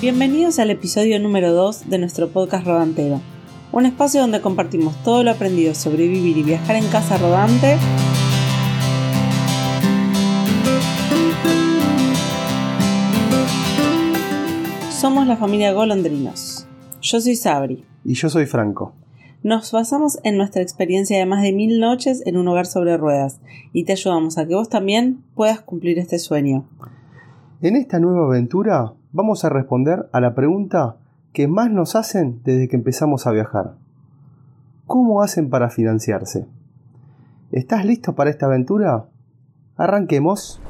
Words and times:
Bienvenidos 0.00 0.58
al 0.58 0.70
episodio 0.70 1.20
número 1.20 1.52
2 1.52 1.90
de 1.90 1.98
nuestro 1.98 2.30
podcast 2.30 2.66
Rodantero, 2.66 3.20
un 3.70 3.84
espacio 3.84 4.22
donde 4.22 4.40
compartimos 4.40 4.96
todo 5.04 5.22
lo 5.22 5.30
aprendido 5.30 5.74
sobre 5.74 6.08
vivir 6.08 6.38
y 6.38 6.42
viajar 6.42 6.76
en 6.76 6.86
casa 6.86 7.18
rodante. 7.18 7.76
Somos 14.90 15.26
la 15.26 15.36
familia 15.36 15.74
Golondrinos. 15.74 16.66
Yo 17.02 17.20
soy 17.20 17.36
Sabri. 17.36 17.84
Y 18.02 18.14
yo 18.14 18.30
soy 18.30 18.46
Franco. 18.46 18.94
Nos 19.42 19.70
basamos 19.70 20.18
en 20.22 20.38
nuestra 20.38 20.62
experiencia 20.62 21.18
de 21.18 21.26
más 21.26 21.42
de 21.42 21.52
mil 21.52 21.78
noches 21.78 22.22
en 22.24 22.38
un 22.38 22.48
hogar 22.48 22.64
sobre 22.64 22.96
ruedas 22.96 23.42
y 23.74 23.84
te 23.84 23.92
ayudamos 23.92 24.38
a 24.38 24.46
que 24.46 24.54
vos 24.54 24.70
también 24.70 25.22
puedas 25.34 25.60
cumplir 25.60 25.98
este 25.98 26.18
sueño. 26.18 26.66
En 27.60 27.76
esta 27.76 27.98
nueva 27.98 28.24
aventura 28.24 28.94
vamos 29.12 29.44
a 29.44 29.48
responder 29.48 30.08
a 30.12 30.20
la 30.20 30.34
pregunta 30.34 30.96
que 31.32 31.48
más 31.48 31.70
nos 31.70 31.96
hacen 31.96 32.40
desde 32.44 32.68
que 32.68 32.76
empezamos 32.76 33.26
a 33.26 33.32
viajar. 33.32 33.74
¿Cómo 34.86 35.22
hacen 35.22 35.50
para 35.50 35.70
financiarse? 35.70 36.46
¿Estás 37.52 37.84
listo 37.84 38.14
para 38.14 38.30
esta 38.30 38.46
aventura? 38.46 39.06
Arranquemos. 39.76 40.60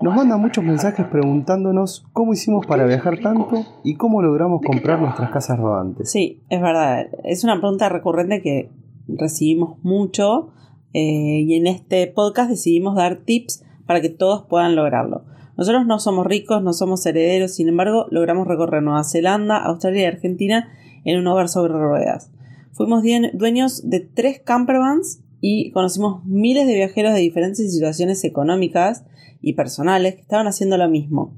Nos 0.00 0.16
mandan 0.16 0.40
muchos 0.40 0.64
mensajes 0.64 1.06
preguntándonos 1.06 2.04
cómo 2.12 2.32
hicimos 2.32 2.66
para 2.66 2.84
viajar 2.86 3.20
tanto 3.20 3.64
y 3.84 3.94
cómo 3.94 4.20
logramos 4.20 4.62
comprar 4.66 5.00
nuestras 5.00 5.30
casas 5.30 5.58
rodantes. 5.60 6.10
Sí, 6.10 6.42
es 6.48 6.60
verdad. 6.60 7.06
Es 7.22 7.44
una 7.44 7.60
pregunta 7.60 7.88
recurrente 7.88 8.42
que 8.42 8.70
recibimos 9.06 9.78
mucho 9.84 10.50
eh, 10.92 11.44
y 11.46 11.54
en 11.54 11.68
este 11.68 12.08
podcast 12.08 12.50
decidimos 12.50 12.96
dar 12.96 13.18
tips 13.18 13.64
para 13.92 14.00
que 14.00 14.08
todos 14.08 14.46
puedan 14.48 14.74
lograrlo. 14.74 15.26
Nosotros 15.58 15.84
no 15.84 15.98
somos 15.98 16.26
ricos, 16.26 16.62
no 16.62 16.72
somos 16.72 17.04
herederos, 17.04 17.54
sin 17.54 17.68
embargo, 17.68 18.06
logramos 18.10 18.46
recorrer 18.48 18.82
Nueva 18.82 19.04
Zelanda, 19.04 19.58
Australia 19.58 20.04
y 20.04 20.06
Argentina 20.06 20.70
en 21.04 21.18
un 21.18 21.26
hogar 21.26 21.50
sobre 21.50 21.74
ruedas. 21.74 22.30
Fuimos 22.72 23.04
dueños 23.34 23.90
de 23.90 24.00
tres 24.00 24.40
campervans 24.40 25.20
y 25.42 25.72
conocimos 25.72 26.24
miles 26.24 26.66
de 26.66 26.74
viajeros 26.74 27.12
de 27.12 27.20
diferentes 27.20 27.70
situaciones 27.70 28.24
económicas 28.24 29.04
y 29.42 29.52
personales 29.52 30.14
que 30.14 30.22
estaban 30.22 30.46
haciendo 30.46 30.78
lo 30.78 30.88
mismo. 30.88 31.36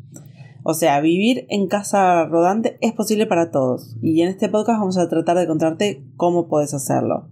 O 0.63 0.75
sea, 0.75 1.01
vivir 1.01 1.47
en 1.49 1.67
casa 1.67 2.25
rodante 2.27 2.79
es 2.83 2.93
posible 2.93 3.27
para 3.27 3.51
todos 3.51 3.97
y 4.01 4.23
en 4.23 4.29
este 4.29 4.49
podcast 4.49 4.79
vamos 4.79 4.97
a 4.97 5.09
tratar 5.09 5.37
de 5.39 5.49
contarte 5.49 6.05
cómo 6.17 6.47
puedes 6.47 6.73
hacerlo. 6.73 7.31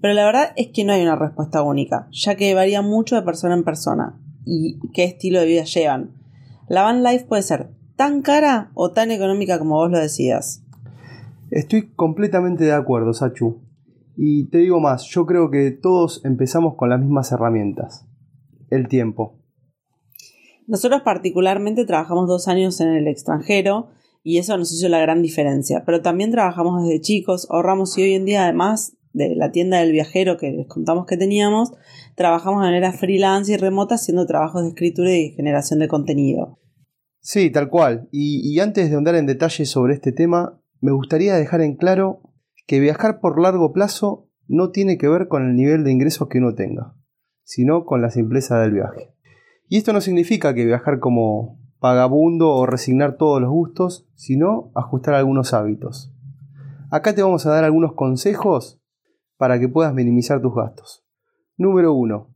Pero 0.00 0.12
la 0.12 0.24
verdad 0.24 0.52
es 0.56 0.70
que 0.74 0.82
no 0.82 0.92
hay 0.92 1.02
una 1.02 1.14
respuesta 1.14 1.62
única, 1.62 2.08
ya 2.10 2.34
que 2.34 2.52
varía 2.52 2.82
mucho 2.82 3.14
de 3.14 3.22
persona 3.22 3.54
en 3.54 3.62
persona 3.62 4.18
y 4.44 4.78
qué 4.92 5.04
estilo 5.04 5.40
de 5.40 5.46
vida 5.46 5.64
llevan. 5.64 6.14
La 6.68 6.82
van 6.82 7.02
life 7.02 7.26
puede 7.26 7.42
ser 7.42 7.70
tan 7.96 8.22
cara 8.22 8.70
o 8.74 8.92
tan 8.92 9.10
económica 9.10 9.58
como 9.58 9.76
vos 9.76 9.90
lo 9.90 9.98
decidas. 9.98 10.62
Estoy 11.50 11.92
completamente 11.94 12.64
de 12.64 12.72
acuerdo, 12.72 13.12
Sachu. 13.12 13.62
Y 14.16 14.48
te 14.48 14.58
digo 14.58 14.80
más, 14.80 15.04
yo 15.04 15.26
creo 15.26 15.50
que 15.50 15.70
todos 15.70 16.24
empezamos 16.24 16.74
con 16.76 16.88
las 16.88 17.00
mismas 17.00 17.32
herramientas. 17.32 18.06
El 18.70 18.88
tiempo. 18.88 19.38
Nosotros 20.66 21.02
particularmente 21.02 21.84
trabajamos 21.84 22.26
dos 22.26 22.48
años 22.48 22.80
en 22.80 22.88
el 22.88 23.06
extranjero 23.06 23.88
y 24.22 24.38
eso 24.38 24.56
nos 24.56 24.72
hizo 24.72 24.88
la 24.88 25.00
gran 25.00 25.20
diferencia. 25.20 25.84
Pero 25.84 26.00
también 26.00 26.30
trabajamos 26.30 26.82
desde 26.82 27.00
chicos, 27.00 27.46
ahorramos 27.50 27.96
y 27.98 28.02
hoy 28.02 28.14
en 28.14 28.24
día 28.24 28.44
además 28.44 28.96
de 29.14 29.34
la 29.36 29.52
tienda 29.52 29.78
del 29.78 29.92
viajero 29.92 30.36
que 30.36 30.50
les 30.50 30.66
contamos 30.66 31.06
que 31.06 31.16
teníamos, 31.16 31.72
trabajamos 32.16 32.60
de 32.60 32.66
manera 32.66 32.92
freelance 32.92 33.52
y 33.52 33.56
remota 33.56 33.94
haciendo 33.94 34.26
trabajos 34.26 34.62
de 34.62 34.68
escritura 34.68 35.10
y 35.12 35.30
generación 35.30 35.78
de 35.78 35.88
contenido. 35.88 36.58
Sí, 37.20 37.50
tal 37.50 37.70
cual. 37.70 38.08
Y, 38.12 38.58
antes 38.58 38.90
de 38.90 38.96
andar 38.96 39.14
en 39.14 39.24
detalle 39.24 39.64
sobre 39.64 39.94
este 39.94 40.12
tema, 40.12 40.60
me 40.80 40.92
gustaría 40.92 41.34
dejar 41.36 41.62
en 41.62 41.76
claro 41.76 42.20
que 42.66 42.80
viajar 42.80 43.20
por 43.20 43.40
largo 43.40 43.72
plazo 43.72 44.28
no 44.46 44.70
tiene 44.70 44.98
que 44.98 45.08
ver 45.08 45.28
con 45.28 45.48
el 45.48 45.56
nivel 45.56 45.84
de 45.84 45.92
ingresos 45.92 46.28
que 46.28 46.38
uno 46.38 46.54
tenga, 46.54 46.94
sino 47.44 47.86
con 47.86 48.02
la 48.02 48.10
simpleza 48.10 48.60
del 48.60 48.72
viaje. 48.72 49.14
Y 49.68 49.78
esto 49.78 49.94
no 49.94 50.02
significa 50.02 50.52
que 50.54 50.66
viajar 50.66 50.98
como 50.98 51.58
pagabundo 51.78 52.50
o 52.50 52.66
resignar 52.66 53.16
todos 53.16 53.40
los 53.40 53.50
gustos, 53.50 54.06
sino 54.14 54.70
ajustar 54.74 55.14
algunos 55.14 55.54
hábitos. 55.54 56.12
Acá 56.90 57.14
te 57.14 57.22
vamos 57.22 57.46
a 57.46 57.50
dar 57.50 57.64
algunos 57.64 57.94
consejos 57.94 58.83
para 59.36 59.58
que 59.58 59.68
puedas 59.68 59.94
minimizar 59.94 60.40
tus 60.40 60.54
gastos. 60.54 61.04
Número 61.56 61.92
1. 61.92 62.34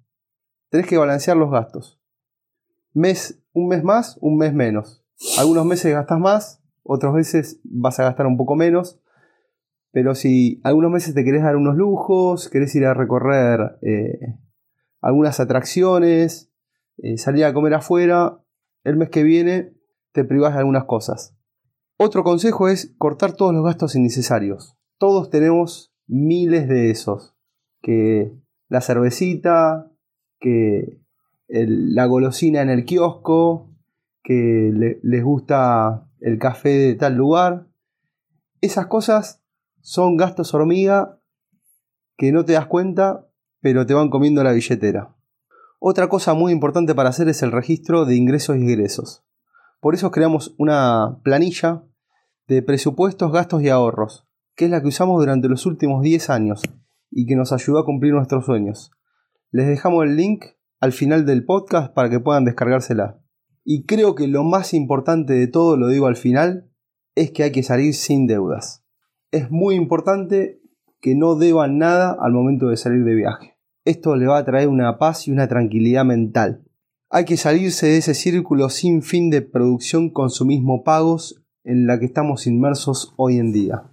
Tenés 0.70 0.86
que 0.86 0.98
balancear 0.98 1.36
los 1.36 1.50
gastos. 1.50 2.00
Mes, 2.92 3.42
un 3.52 3.68
mes 3.68 3.82
más, 3.82 4.18
un 4.20 4.36
mes 4.36 4.52
menos. 4.52 5.04
Algunos 5.38 5.64
meses 5.64 5.92
gastas 5.92 6.18
más, 6.18 6.62
otros 6.82 7.14
meses 7.14 7.60
vas 7.64 7.98
a 8.00 8.04
gastar 8.04 8.26
un 8.26 8.36
poco 8.36 8.54
menos. 8.56 9.00
Pero 9.90 10.14
si 10.14 10.60
algunos 10.64 10.90
meses 10.90 11.14
te 11.14 11.24
querés 11.24 11.42
dar 11.42 11.56
unos 11.56 11.76
lujos, 11.76 12.48
querés 12.48 12.74
ir 12.74 12.84
a 12.86 12.94
recorrer 12.94 13.78
eh, 13.82 14.38
algunas 15.00 15.40
atracciones, 15.40 16.52
eh, 16.98 17.16
salir 17.18 17.44
a 17.44 17.52
comer 17.52 17.74
afuera, 17.74 18.38
el 18.84 18.96
mes 18.96 19.10
que 19.10 19.22
viene 19.22 19.74
te 20.12 20.24
privas 20.24 20.52
de 20.54 20.60
algunas 20.60 20.84
cosas. 20.84 21.36
Otro 21.96 22.22
consejo 22.22 22.68
es 22.68 22.94
cortar 22.98 23.32
todos 23.32 23.52
los 23.52 23.64
gastos 23.64 23.96
innecesarios. 23.96 24.76
Todos 24.98 25.30
tenemos 25.30 25.92
miles 26.08 26.68
de 26.68 26.90
esos. 26.90 27.36
Que 27.80 28.32
la 28.68 28.80
cervecita, 28.80 29.90
que 30.40 31.00
la 31.48 32.06
golosina 32.06 32.60
en 32.62 32.70
el 32.70 32.84
kiosco, 32.84 33.70
que 34.22 34.98
les 35.02 35.24
gusta 35.24 36.08
el 36.20 36.38
café 36.38 36.70
de 36.70 36.94
tal 36.94 37.14
lugar. 37.14 37.68
Esas 38.60 38.86
cosas 38.86 39.42
son 39.80 40.16
gastos 40.16 40.52
hormiga 40.52 41.20
que 42.16 42.32
no 42.32 42.44
te 42.44 42.52
das 42.52 42.66
cuenta, 42.66 43.30
pero 43.60 43.86
te 43.86 43.94
van 43.94 44.10
comiendo 44.10 44.42
la 44.42 44.52
billetera. 44.52 45.14
Otra 45.78 46.08
cosa 46.08 46.34
muy 46.34 46.52
importante 46.52 46.94
para 46.94 47.08
hacer 47.08 47.28
es 47.28 47.42
el 47.42 47.52
registro 47.52 48.04
de 48.04 48.16
ingresos 48.16 48.56
y 48.56 48.64
egresos. 48.64 49.24
Por 49.80 49.94
eso 49.94 50.10
creamos 50.10 50.54
una 50.58 51.20
planilla 51.22 51.84
de 52.48 52.62
presupuestos, 52.62 53.32
gastos 53.32 53.62
y 53.62 53.68
ahorros, 53.68 54.27
que 54.58 54.64
es 54.64 54.72
la 54.72 54.82
que 54.82 54.88
usamos 54.88 55.20
durante 55.20 55.48
los 55.48 55.66
últimos 55.66 56.02
10 56.02 56.30
años 56.30 56.62
y 57.12 57.26
que 57.26 57.36
nos 57.36 57.52
ayudó 57.52 57.78
a 57.78 57.84
cumplir 57.84 58.12
nuestros 58.12 58.44
sueños. 58.44 58.90
Les 59.52 59.68
dejamos 59.68 60.04
el 60.04 60.16
link 60.16 60.46
al 60.80 60.90
final 60.90 61.24
del 61.24 61.44
podcast 61.44 61.94
para 61.94 62.10
que 62.10 62.18
puedan 62.18 62.44
descargársela. 62.44 63.20
Y 63.62 63.86
creo 63.86 64.16
que 64.16 64.26
lo 64.26 64.42
más 64.42 64.74
importante 64.74 65.34
de 65.34 65.46
todo, 65.46 65.76
lo 65.76 65.86
digo 65.86 66.08
al 66.08 66.16
final, 66.16 66.72
es 67.14 67.30
que 67.30 67.44
hay 67.44 67.52
que 67.52 67.62
salir 67.62 67.94
sin 67.94 68.26
deudas. 68.26 68.84
Es 69.30 69.48
muy 69.48 69.76
importante 69.76 70.60
que 71.00 71.14
no 71.14 71.36
deban 71.36 71.78
nada 71.78 72.16
al 72.20 72.32
momento 72.32 72.66
de 72.66 72.76
salir 72.76 73.04
de 73.04 73.14
viaje. 73.14 73.56
Esto 73.84 74.16
le 74.16 74.26
va 74.26 74.38
a 74.38 74.44
traer 74.44 74.66
una 74.66 74.98
paz 74.98 75.28
y 75.28 75.30
una 75.30 75.46
tranquilidad 75.46 76.04
mental. 76.04 76.64
Hay 77.10 77.26
que 77.26 77.36
salirse 77.36 77.86
de 77.86 77.98
ese 77.98 78.12
círculo 78.12 78.70
sin 78.70 79.02
fin 79.02 79.30
de 79.30 79.40
producción 79.40 80.10
consumismo 80.10 80.82
pagos 80.82 81.44
en 81.62 81.86
la 81.86 82.00
que 82.00 82.06
estamos 82.06 82.48
inmersos 82.48 83.14
hoy 83.16 83.38
en 83.38 83.52
día. 83.52 83.87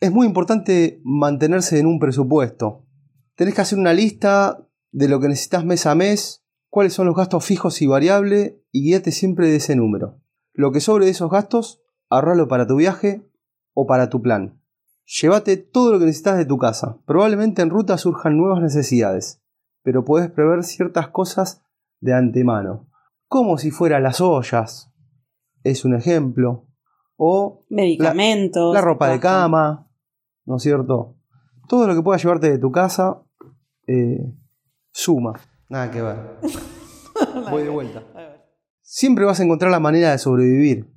Es 0.00 0.12
muy 0.12 0.26
importante 0.26 1.00
mantenerse 1.04 1.78
en 1.78 1.86
un 1.86 1.98
presupuesto. 1.98 2.86
Tenés 3.34 3.54
que 3.54 3.60
hacer 3.62 3.78
una 3.78 3.92
lista 3.92 4.66
de 4.92 5.08
lo 5.08 5.20
que 5.20 5.28
necesitas 5.28 5.64
mes 5.64 5.86
a 5.86 5.94
mes, 5.94 6.44
cuáles 6.68 6.92
son 6.92 7.06
los 7.06 7.16
gastos 7.16 7.44
fijos 7.44 7.82
y 7.82 7.86
variables 7.86 8.54
y 8.70 8.84
guíate 8.84 9.10
siempre 9.10 9.48
de 9.48 9.56
ese 9.56 9.76
número. 9.76 10.20
Lo 10.52 10.72
que 10.72 10.80
sobre 10.80 11.06
de 11.06 11.10
esos 11.10 11.30
gastos, 11.30 11.82
ahorralo 12.08 12.48
para 12.48 12.66
tu 12.66 12.76
viaje 12.76 13.28
o 13.74 13.86
para 13.86 14.08
tu 14.08 14.22
plan. 14.22 14.60
Llévate 15.04 15.56
todo 15.56 15.92
lo 15.92 15.98
que 15.98 16.04
necesitas 16.04 16.36
de 16.36 16.46
tu 16.46 16.58
casa. 16.58 16.98
Probablemente 17.06 17.62
en 17.62 17.70
ruta 17.70 17.96
surjan 17.98 18.36
nuevas 18.36 18.60
necesidades, 18.60 19.42
pero 19.82 20.04
puedes 20.04 20.30
prever 20.30 20.64
ciertas 20.64 21.08
cosas 21.08 21.62
de 22.00 22.12
antemano, 22.12 22.88
como 23.26 23.58
si 23.58 23.70
fueran 23.70 24.02
las 24.02 24.20
ollas, 24.20 24.92
es 25.64 25.84
un 25.84 25.94
ejemplo, 25.94 26.66
o 27.16 27.64
medicamentos, 27.68 28.72
la 28.72 28.80
ropa 28.80 29.08
de 29.08 29.18
cama, 29.18 29.87
¿no 30.48 30.56
es 30.56 30.62
cierto? 30.62 31.14
Todo 31.68 31.86
lo 31.86 31.94
que 31.94 32.02
puedas 32.02 32.22
llevarte 32.22 32.50
de 32.50 32.58
tu 32.58 32.72
casa 32.72 33.22
eh, 33.86 34.34
suma. 34.90 35.34
Nada 35.68 35.90
que 35.90 36.00
ver. 36.00 36.16
Voy 37.50 37.62
de 37.64 37.68
vuelta. 37.68 38.02
Siempre 38.80 39.26
vas 39.26 39.38
a 39.38 39.44
encontrar 39.44 39.70
la 39.70 39.78
manera 39.78 40.10
de 40.10 40.18
sobrevivir. 40.18 40.90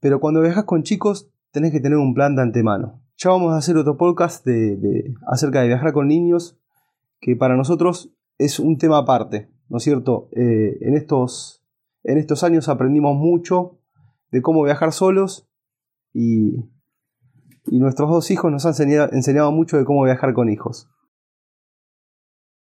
Pero 0.00 0.18
cuando 0.18 0.40
viajas 0.40 0.64
con 0.64 0.82
chicos, 0.82 1.30
tenés 1.52 1.72
que 1.72 1.80
tener 1.80 1.98
un 1.98 2.14
plan 2.14 2.34
de 2.34 2.40
antemano. 2.40 3.02
Ya 3.18 3.28
vamos 3.28 3.52
a 3.52 3.58
hacer 3.58 3.76
otro 3.76 3.98
podcast 3.98 4.46
de, 4.46 5.14
acerca 5.30 5.60
de 5.60 5.68
viajar 5.68 5.92
con 5.92 6.08
niños, 6.08 6.58
que 7.20 7.36
para 7.36 7.56
nosotros 7.56 8.14
es 8.38 8.58
un 8.58 8.78
tema 8.78 8.96
aparte, 8.96 9.50
¿no 9.68 9.76
es 9.76 9.82
cierto? 9.82 10.30
Eh, 10.32 10.78
en, 10.80 10.94
estos, 10.94 11.62
en 12.02 12.16
estos 12.16 12.44
años 12.44 12.70
aprendimos 12.70 13.14
mucho 13.14 13.78
de 14.30 14.40
cómo 14.40 14.62
viajar 14.62 14.92
solos 14.92 15.50
y 16.14 16.70
y 17.66 17.78
nuestros 17.78 18.10
dos 18.10 18.30
hijos 18.30 18.50
nos 18.50 18.66
han 18.66 18.74
enseñado, 19.12 19.52
mucho 19.52 19.76
de 19.76 19.84
cómo 19.84 20.04
viajar 20.04 20.32
con 20.34 20.48
hijos. 20.48 20.88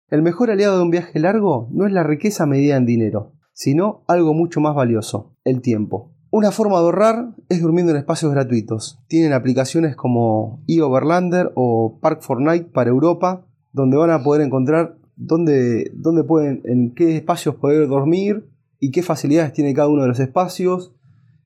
El 0.10 0.22
mejor 0.22 0.52
aliado 0.52 0.78
de 0.78 0.84
un 0.84 0.92
viaje 0.92 1.20
largo 1.20 1.70
no 1.72 1.86
es 1.86 1.94
la 1.94 2.04
riqueza 2.04 2.46
medida 2.46 2.76
en 2.76 2.86
dinero, 2.86 3.34
sino 3.54 4.04
algo 4.08 4.34
mucho 4.34 4.60
más 4.60 4.76
valioso, 4.76 5.36
el 5.44 5.62
tiempo. 5.62 6.14
Una 6.30 6.52
forma 6.52 6.76
de 6.76 6.84
ahorrar 6.84 7.36
es 7.50 7.62
durmiendo 7.62 7.92
en 7.92 7.98
espacios 7.98 8.32
gratuitos. 8.32 9.00
Tienen 9.08 9.34
aplicaciones 9.34 9.96
como 9.96 10.64
eOverlander 10.68 11.52
o 11.56 12.00
Park 12.02 12.22
Fortnite 12.22 12.70
para 12.72 12.90
Europa, 12.90 13.46
donde 13.74 13.98
van 13.98 14.12
a 14.12 14.24
poder 14.24 14.42
encontrar 14.42 14.98
dónde, 15.16 15.92
dónde 15.94 16.24
pueden, 16.24 16.62
en 16.66 16.94
qué 16.94 17.18
espacios 17.18 17.56
poder 17.56 17.88
dormir 17.88 18.50
y 18.80 18.92
qué 18.92 19.04
facilidades 19.04 19.54
tiene 19.54 19.74
cada 19.74 19.90
uno 19.90 20.04
de 20.04 20.08
los 20.08 20.20
espacios. 20.20 20.94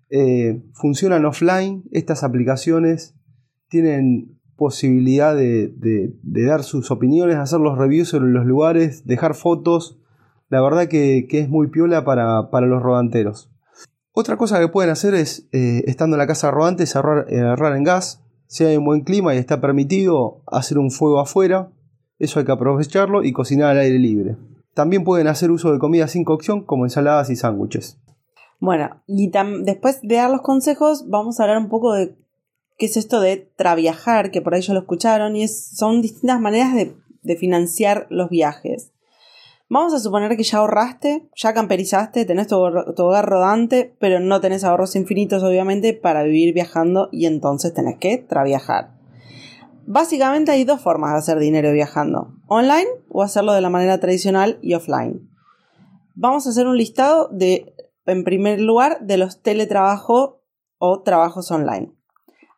Eh, 0.09 0.63
funcionan 0.73 1.25
offline, 1.25 1.83
estas 1.91 2.23
aplicaciones 2.23 3.15
tienen 3.75 4.39
posibilidad 4.55 5.35
de, 5.35 6.13
dar 6.23 6.63
sus 6.63 6.91
opiniones, 6.91 7.35
hacer 7.35 7.59
los 7.59 7.77
reviews 7.77 8.07
sobre 8.07 8.29
los 8.29 8.45
lugares, 8.45 9.05
dejar 9.05 9.35
fotos. 9.35 9.99
La 10.47 10.61
verdad 10.61 10.87
que, 10.87 11.27
es 11.29 11.49
muy 11.49 11.67
piola 11.67 12.05
para, 12.05 12.47
los 12.61 12.81
rodanteros. 12.81 13.51
Otra 14.13 14.37
cosa 14.37 14.61
que 14.61 14.69
pueden 14.69 14.91
hacer 14.91 15.13
es, 15.13 15.49
eh, 15.51 15.83
estando 15.87 16.15
en 16.15 16.19
la 16.19 16.27
casa 16.27 16.51
rodante, 16.51 16.85
ahorrar, 16.95 17.25
eh, 17.27 17.41
ahorrar 17.41 17.75
en 17.75 17.83
gas. 17.83 18.23
Si 18.47 18.63
hay 18.63 18.77
un 18.77 18.85
buen 18.85 19.01
clima 19.01 19.35
y 19.35 19.39
está 19.39 19.59
permitido, 19.59 20.41
hacer 20.47 20.77
un 20.77 20.89
fuego 20.89 21.19
afuera. 21.19 21.73
Eso 22.17 22.39
hay 22.39 22.45
que 22.45 22.53
aprovecharlo 22.53 23.25
y 23.25 23.33
cocinar 23.33 23.71
al 23.71 23.79
aire 23.79 23.99
libre. 23.99 24.37
También 24.73 25.03
pueden 25.03 25.27
hacer 25.27 25.51
uso 25.51 25.73
de 25.73 25.79
comida 25.79 26.07
sin 26.07 26.23
cocción 26.23 26.63
como 26.63 26.85
ensaladas 26.85 27.29
y 27.29 27.35
sándwiches. 27.35 27.99
Bueno, 28.61 29.01
y 29.05 29.29
después 29.65 29.99
de 30.01 30.15
dar 30.15 30.31
los 30.31 30.41
consejos, 30.41 31.09
vamos 31.09 31.39
a 31.39 31.43
hablar 31.43 31.57
un 31.57 31.67
poco 31.67 31.93
de 31.93 32.15
qué 32.77 32.87
es 32.87 32.97
esto 32.97 33.21
de 33.21 33.37
traviajar, 33.55 34.31
que 34.31 34.41
por 34.41 34.53
ahí 34.53 34.61
ya 34.61 34.73
lo 34.73 34.81
escucharon, 34.81 35.35
y 35.35 35.47
son 35.47 36.01
distintas 36.01 36.39
maneras 36.39 36.73
de, 36.75 36.95
financiar 37.37 38.05
los 38.11 38.29
viajes. 38.29 38.91
Vamos 39.67 39.95
a 39.95 39.99
suponer 39.99 40.37
que 40.37 40.43
ya 40.43 40.59
ahorraste, 40.59 41.27
ya 41.35 41.55
camperizaste, 41.55 42.23
tenés 42.23 42.45
tu, 42.45 42.57
tu, 42.95 43.03
hogar 43.03 43.25
rodante, 43.25 43.95
pero 43.99 44.19
no 44.19 44.41
tenés 44.41 44.63
ahorros 44.63 44.95
infinitos, 44.95 45.41
obviamente, 45.41 45.93
para 45.93 46.21
vivir 46.21 46.53
viajando 46.53 47.09
y 47.11 47.25
entonces 47.25 47.73
tenés 47.73 47.97
que 47.97 48.19
traviajar. 48.19 48.95
Básicamente 49.87 50.51
hay 50.51 50.65
dos 50.65 50.81
formas 50.81 51.13
de 51.13 51.17
hacer 51.17 51.39
dinero 51.39 51.71
viajando, 51.71 52.35
online 52.47 52.87
o 53.09 53.23
hacerlo 53.23 53.53
de 53.53 53.61
la 53.61 53.69
manera 53.71 53.99
tradicional 53.99 54.59
y 54.61 54.75
offline. 54.75 55.29
Vamos 56.13 56.45
a 56.45 56.51
hacer 56.51 56.67
un 56.67 56.77
listado 56.77 57.29
de, 57.31 57.75
en 58.05 58.23
primer 58.23 58.61
lugar, 58.61 58.99
de 59.01 59.17
los 59.17 59.41
teletrabajos 59.41 60.35
o 60.77 61.01
trabajos 61.01 61.51
online. 61.51 61.91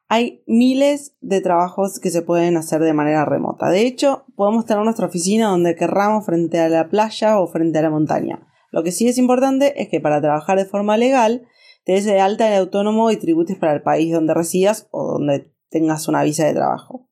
Hay 0.09 0.41
miles 0.47 1.15
de 1.19 1.41
trabajos 1.41 1.99
que 1.99 2.11
se 2.11 2.21
pueden 2.21 2.55
hacer 2.55 2.81
de 2.81 2.93
manera 2.93 3.25
remota. 3.25 3.69
De 3.69 3.85
hecho, 3.85 4.25
podemos 4.35 4.65
tener 4.65 4.83
nuestra 4.83 5.07
oficina 5.07 5.49
donde 5.49 5.75
querramos 5.75 6.25
frente 6.25 6.59
a 6.59 6.69
la 6.69 6.87
playa 6.87 7.39
o 7.39 7.47
frente 7.47 7.79
a 7.79 7.81
la 7.81 7.89
montaña. 7.89 8.47
Lo 8.71 8.83
que 8.83 8.91
sí 8.91 9.07
es 9.07 9.17
importante 9.17 9.81
es 9.81 9.89
que 9.89 9.99
para 9.99 10.21
trabajar 10.21 10.57
de 10.57 10.65
forma 10.65 10.95
legal 10.95 11.45
te 11.83 11.93
des 11.93 12.05
de 12.05 12.21
alta 12.21 12.47
el 12.47 12.61
autónomo 12.61 13.11
y 13.11 13.17
tributes 13.17 13.57
para 13.57 13.73
el 13.73 13.81
país 13.81 14.13
donde 14.13 14.33
residas 14.33 14.87
o 14.91 15.03
donde 15.05 15.53
tengas 15.69 16.07
una 16.07 16.23
visa 16.23 16.45
de 16.45 16.53
trabajo. 16.53 17.09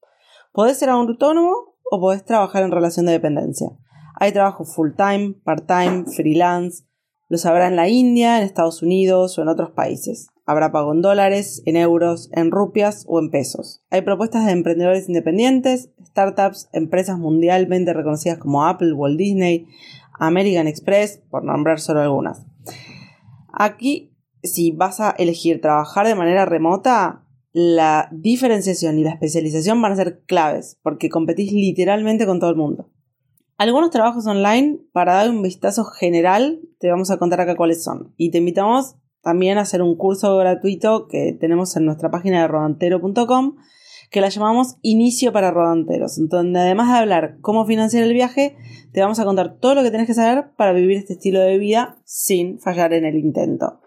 Podés 0.53 0.77
ser 0.77 0.89
autónomo 0.89 1.75
o 1.91 1.99
podés 1.99 2.23
trabajar 2.23 2.63
en 2.63 2.71
relación 2.71 3.05
de 3.05 3.13
dependencia. 3.13 3.69
Hay 4.17 4.31
trabajo 4.31 4.63
full 4.63 4.91
time, 4.95 5.35
part 5.43 5.67
time, 5.67 6.05
freelance. 6.05 6.85
Los 7.27 7.45
habrá 7.45 7.67
en 7.67 7.75
la 7.75 7.89
India, 7.89 8.37
en 8.37 8.43
Estados 8.43 8.81
Unidos 8.81 9.37
o 9.37 9.41
en 9.41 9.49
otros 9.49 9.71
países. 9.71 10.27
Habrá 10.47 10.71
pago 10.71 10.93
en 10.93 11.01
dólares, 11.01 11.63
en 11.65 11.75
euros, 11.75 12.29
en 12.31 12.51
rupias 12.51 13.03
o 13.07 13.19
en 13.19 13.31
pesos. 13.31 13.83
Hay 13.89 14.01
propuestas 14.01 14.45
de 14.45 14.51
emprendedores 14.51 15.07
independientes, 15.07 15.89
startups, 16.05 16.69
empresas 16.71 17.17
mundialmente 17.17 17.93
reconocidas 17.93 18.37
como 18.37 18.65
Apple, 18.65 18.93
Walt 18.93 19.17
Disney, 19.17 19.67
American 20.19 20.67
Express, 20.67 21.21
por 21.29 21.43
nombrar 21.43 21.79
solo 21.79 22.01
algunas. 22.01 22.45
Aquí, 23.51 24.13
si 24.43 24.71
vas 24.71 24.99
a 24.99 25.11
elegir 25.11 25.61
trabajar 25.61 26.05
de 26.05 26.13
manera 26.13 26.45
remota, 26.45 27.25
la 27.51 28.09
diferenciación 28.11 28.99
y 28.99 29.03
la 29.03 29.11
especialización 29.11 29.81
van 29.81 29.93
a 29.93 29.95
ser 29.95 30.23
claves 30.25 30.77
porque 30.83 31.09
competís 31.09 31.53
literalmente 31.53 32.25
con 32.25 32.39
todo 32.39 32.49
el 32.49 32.57
mundo. 32.57 32.91
Algunos 33.57 33.91
trabajos 33.91 34.27
online, 34.27 34.79
para 34.91 35.13
dar 35.13 35.29
un 35.29 35.41
vistazo 35.41 35.85
general, 35.85 36.59
te 36.77 36.91
vamos 36.91 37.09
a 37.09 37.17
contar 37.17 37.39
acá 37.39 37.55
cuáles 37.55 37.81
son. 37.81 38.13
Y 38.17 38.29
te 38.29 38.39
invitamos 38.39 38.97
también 39.25 39.57
hacer 39.57 39.81
un 39.81 39.97
curso 39.97 40.37
gratuito 40.37 41.07
que 41.09 41.35
tenemos 41.37 41.75
en 41.75 41.83
nuestra 41.83 42.09
página 42.09 42.39
de 42.39 42.47
rodantero.com 42.47 43.57
que 44.09 44.21
la 44.21 44.29
llamamos 44.29 44.77
Inicio 44.81 45.33
para 45.33 45.51
Rodanteros, 45.51 46.17
donde 46.29 46.61
además 46.61 46.89
de 46.89 46.99
hablar 46.99 47.37
cómo 47.41 47.65
financiar 47.65 48.03
el 48.03 48.13
viaje, 48.13 48.55
te 48.93 49.01
vamos 49.01 49.19
a 49.19 49.25
contar 49.25 49.57
todo 49.57 49.75
lo 49.75 49.83
que 49.83 49.89
tienes 49.89 50.07
que 50.07 50.13
saber 50.13 50.51
para 50.55 50.71
vivir 50.71 50.95
este 50.95 51.13
estilo 51.13 51.41
de 51.41 51.57
vida 51.57 51.97
sin 52.05 52.59
fallar 52.59 52.93
en 52.93 53.03
el 53.03 53.17
intento 53.17 53.81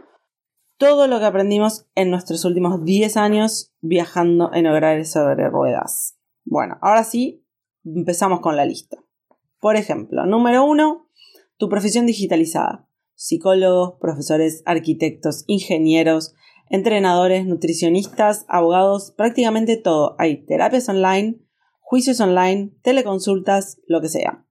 todo 0.78 1.08
lo 1.08 1.18
que 1.18 1.26
aprendimos 1.26 1.86
en 1.96 2.10
nuestros 2.10 2.44
últimos 2.44 2.84
10 2.84 3.16
años 3.16 3.74
viajando 3.80 4.50
en 4.54 4.66
hogares 4.66 5.10
sobre 5.10 5.48
ruedas. 5.50 6.16
Bueno, 6.44 6.78
ahora 6.80 7.04
sí, 7.04 7.44
empezamos 7.84 8.40
con 8.40 8.56
la 8.56 8.64
lista. 8.64 8.96
Por 9.60 9.74
ejemplo, 9.76 10.24
número 10.24 10.64
uno, 10.64 11.08
tu 11.56 11.68
profesión 11.68 12.06
digitalizada. 12.06 12.87
Psicólogos, 13.20 13.94
profesores, 14.00 14.62
arquitectos, 14.64 15.42
ingenieros, 15.48 16.36
entrenadores, 16.70 17.46
nutricionistas, 17.46 18.44
abogados, 18.48 19.12
prácticamente 19.16 19.76
todo. 19.76 20.14
Hay 20.20 20.46
terapias 20.46 20.88
online, 20.88 21.40
juicios 21.80 22.20
online, 22.20 22.70
teleconsultas, 22.82 23.80
lo 23.88 24.00
que 24.00 24.08
sea. 24.08 24.46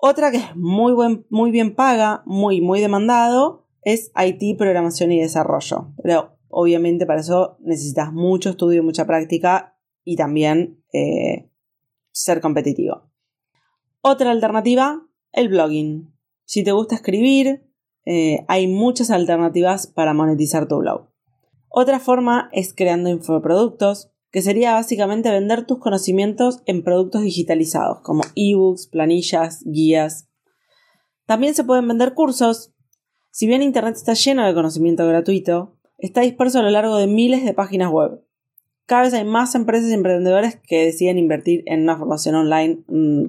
Otra 0.00 0.30
que 0.30 0.38
es 0.38 0.56
muy, 0.56 0.94
buen, 0.94 1.26
muy 1.28 1.50
bien 1.50 1.74
paga, 1.74 2.22
muy, 2.24 2.62
muy 2.62 2.80
demandado, 2.80 3.66
es 3.82 4.10
IT, 4.16 4.56
programación 4.56 5.12
y 5.12 5.20
desarrollo. 5.20 5.92
Pero 6.02 6.38
obviamente 6.48 7.04
para 7.04 7.20
eso 7.20 7.58
necesitas 7.60 8.14
mucho 8.14 8.48
estudio, 8.48 8.82
mucha 8.82 9.06
práctica 9.06 9.76
y 10.04 10.16
también 10.16 10.82
eh, 10.94 11.50
ser 12.12 12.40
competitivo. 12.40 13.10
Otra 14.00 14.30
alternativa, 14.30 15.06
el 15.32 15.50
blogging. 15.50 16.14
Si 16.46 16.64
te 16.64 16.72
gusta 16.72 16.94
escribir, 16.94 17.66
eh, 18.06 18.44
hay 18.48 18.66
muchas 18.66 19.10
alternativas 19.10 19.86
para 19.86 20.14
monetizar 20.14 20.68
tu 20.68 20.78
blog. 20.78 21.08
Otra 21.68 21.98
forma 21.98 22.48
es 22.52 22.72
creando 22.74 23.10
infoproductos, 23.10 24.10
que 24.30 24.42
sería 24.42 24.72
básicamente 24.72 25.30
vender 25.30 25.64
tus 25.66 25.78
conocimientos 25.78 26.62
en 26.66 26.82
productos 26.82 27.22
digitalizados, 27.22 28.00
como 28.00 28.22
ebooks, 28.34 28.88
planillas, 28.88 29.62
guías. 29.64 30.28
También 31.26 31.54
se 31.54 31.64
pueden 31.64 31.86
vender 31.88 32.14
cursos, 32.14 32.74
si 33.34 33.48
bien 33.48 33.62
Internet 33.62 33.96
está 33.96 34.14
lleno 34.14 34.46
de 34.46 34.54
conocimiento 34.54 35.04
gratuito, 35.08 35.76
está 35.98 36.20
disperso 36.20 36.60
a 36.60 36.62
lo 36.62 36.70
largo 36.70 36.96
de 36.98 37.08
miles 37.08 37.44
de 37.44 37.52
páginas 37.52 37.90
web. 37.90 38.22
Cada 38.86 39.02
vez 39.02 39.14
hay 39.14 39.24
más 39.24 39.56
empresas 39.56 39.90
y 39.90 39.94
emprendedores 39.94 40.54
que 40.54 40.84
deciden 40.84 41.18
invertir 41.18 41.64
en 41.66 41.82
una 41.82 41.96
formación 41.96 42.36
online 42.36 42.84
mm, 42.86 43.24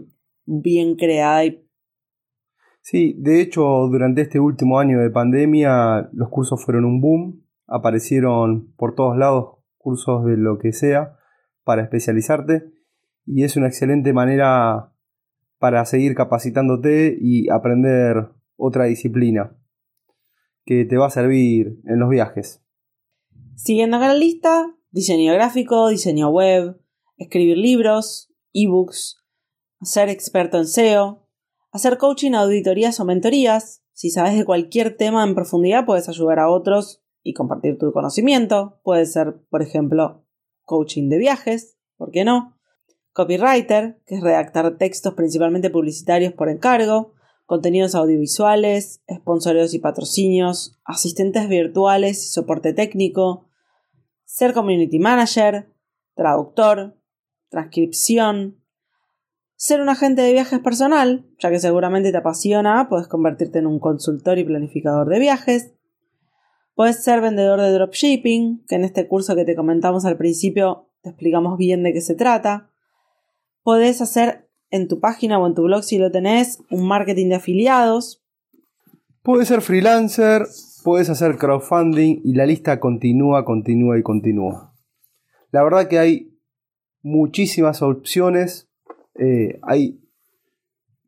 bien 0.46 0.96
creada 0.96 1.46
y 1.46 1.65
Sí, 2.88 3.16
de 3.18 3.42
hecho, 3.42 3.64
durante 3.90 4.22
este 4.22 4.40
último 4.40 4.78
año 4.78 5.00
de 5.00 5.10
pandemia 5.10 6.08
los 6.14 6.30
cursos 6.30 6.64
fueron 6.64 6.86
un 6.86 7.02
boom, 7.02 7.44
aparecieron 7.66 8.76
por 8.78 8.94
todos 8.94 9.18
lados 9.18 9.56
cursos 9.80 10.24
de 10.24 10.38
lo 10.38 10.60
que 10.60 10.72
sea 10.72 11.18
para 11.64 11.82
especializarte 11.82 12.72
y 13.26 13.44
es 13.44 13.58
una 13.58 13.66
excelente 13.66 14.14
manera 14.14 14.94
para 15.58 15.84
seguir 15.86 16.14
capacitándote 16.14 17.18
y 17.20 17.50
aprender 17.50 18.30
otra 18.56 18.86
disciplina 18.86 19.58
que 20.64 20.86
te 20.86 20.98
va 20.98 21.08
a 21.08 21.10
servir 21.10 21.80
en 21.86 21.98
los 21.98 22.10
viajes. 22.10 22.62
Siguiendo 23.56 23.98
acá 23.98 24.10
la 24.10 24.14
lista, 24.14 24.76
diseño 24.92 25.34
gráfico, 25.34 25.90
diseño 25.90 26.30
web, 26.30 26.80
escribir 27.18 27.58
libros, 27.58 28.32
ebooks, 28.54 29.26
ser 29.82 30.10
experto 30.10 30.60
en 30.60 30.68
SEO, 30.68 31.25
hacer 31.76 31.98
coaching, 31.98 32.34
auditorías 32.34 33.00
o 33.00 33.06
mentorías. 33.06 33.84
Si 33.94 34.10
sabes 34.10 34.38
de 34.38 34.46
cualquier 34.46 34.96
tema 34.96 35.24
en 35.24 35.36
profundidad, 35.36 35.86
puedes 35.86 36.08
ayudar 36.10 36.40
a 36.40 36.50
otros 36.50 37.04
y 37.22 37.34
compartir 37.34 37.78
tu 37.78 37.92
conocimiento. 37.92 38.80
Puede 38.84 39.06
ser, 39.06 39.42
por 39.50 39.62
ejemplo, 39.62 40.26
coaching 40.64 41.10
de 41.10 41.18
viajes, 41.18 41.78
¿por 41.98 42.12
qué 42.12 42.24
no? 42.24 42.58
Copywriter, 43.14 44.02
que 44.06 44.16
es 44.16 44.22
redactar 44.22 44.78
textos 44.78 45.14
principalmente 45.14 45.70
publicitarios 45.70 46.34
por 46.34 46.50
encargo 46.50 47.16
contenidos 47.46 47.94
audiovisuales, 47.94 49.04
sponsores 49.14 49.74
y 49.74 49.80
patrocinios, 49.80 50.80
asistentes 50.84 51.48
virtuales 51.48 52.24
y 52.26 52.30
soporte 52.30 52.74
técnico, 52.74 53.48
ser 54.24 54.54
community 54.54 55.00
manager, 55.00 55.72
traductor, 56.16 56.98
transcripción, 57.50 58.64
ser 59.56 59.82
un 59.82 59.90
agente 59.90 60.22
de 60.22 60.34
viajes 60.34 60.60
personal, 60.60 61.26
ya 61.40 61.50
que 61.50 61.60
seguramente 61.60 62.12
te 62.12 62.18
apasiona, 62.18 62.88
puedes 62.90 63.08
convertirte 63.08 63.60
en 63.60 63.68
un 63.68 63.80
consultor 63.80 64.38
y 64.38 64.44
planificador 64.44 65.08
de 65.10 65.20
viajes. 65.20 65.74
Puedes 66.74 67.04
ser 67.04 67.22
vendedor 67.22 67.62
de 67.62 67.72
dropshipping, 67.72 68.66
que 68.68 68.76
en 68.76 68.84
este 68.84 69.08
curso 69.08 69.36
que 69.36 69.46
te 69.46 69.56
comentamos 69.56 70.06
al 70.06 70.18
principio 70.18 70.90
te 71.02 71.10
explicamos 71.10 71.58
bien 71.58 71.84
de 71.84 71.94
qué 71.94 72.02
se 72.02 72.16
trata. 72.16 72.70
Puedes 73.64 74.02
hacer 74.02 74.50
en 74.72 74.88
tu 74.88 75.00
página 75.00 75.40
o 75.40 75.48
en 75.48 75.54
tu 75.54 75.64
blog 75.64 75.84
si 75.84 75.98
lo 75.98 76.12
tenés, 76.12 76.60
un 76.70 76.88
marketing 76.88 77.30
de 77.30 77.36
afiliados. 77.36 78.24
Puedes 79.22 79.48
ser 79.48 79.62
freelancer, 79.62 80.46
puedes 80.84 81.10
hacer 81.10 81.38
crowdfunding 81.38 82.22
y 82.24 82.34
la 82.34 82.46
lista 82.46 82.80
continúa, 82.80 83.46
continúa 83.46 83.98
y 83.98 84.04
continúa. 84.04 84.74
La 85.52 85.64
verdad 85.64 85.88
que 85.88 86.00
hay 86.00 86.38
muchísimas 87.02 87.82
opciones. 87.82 88.70
Eh, 89.18 89.60
hay, 89.64 90.02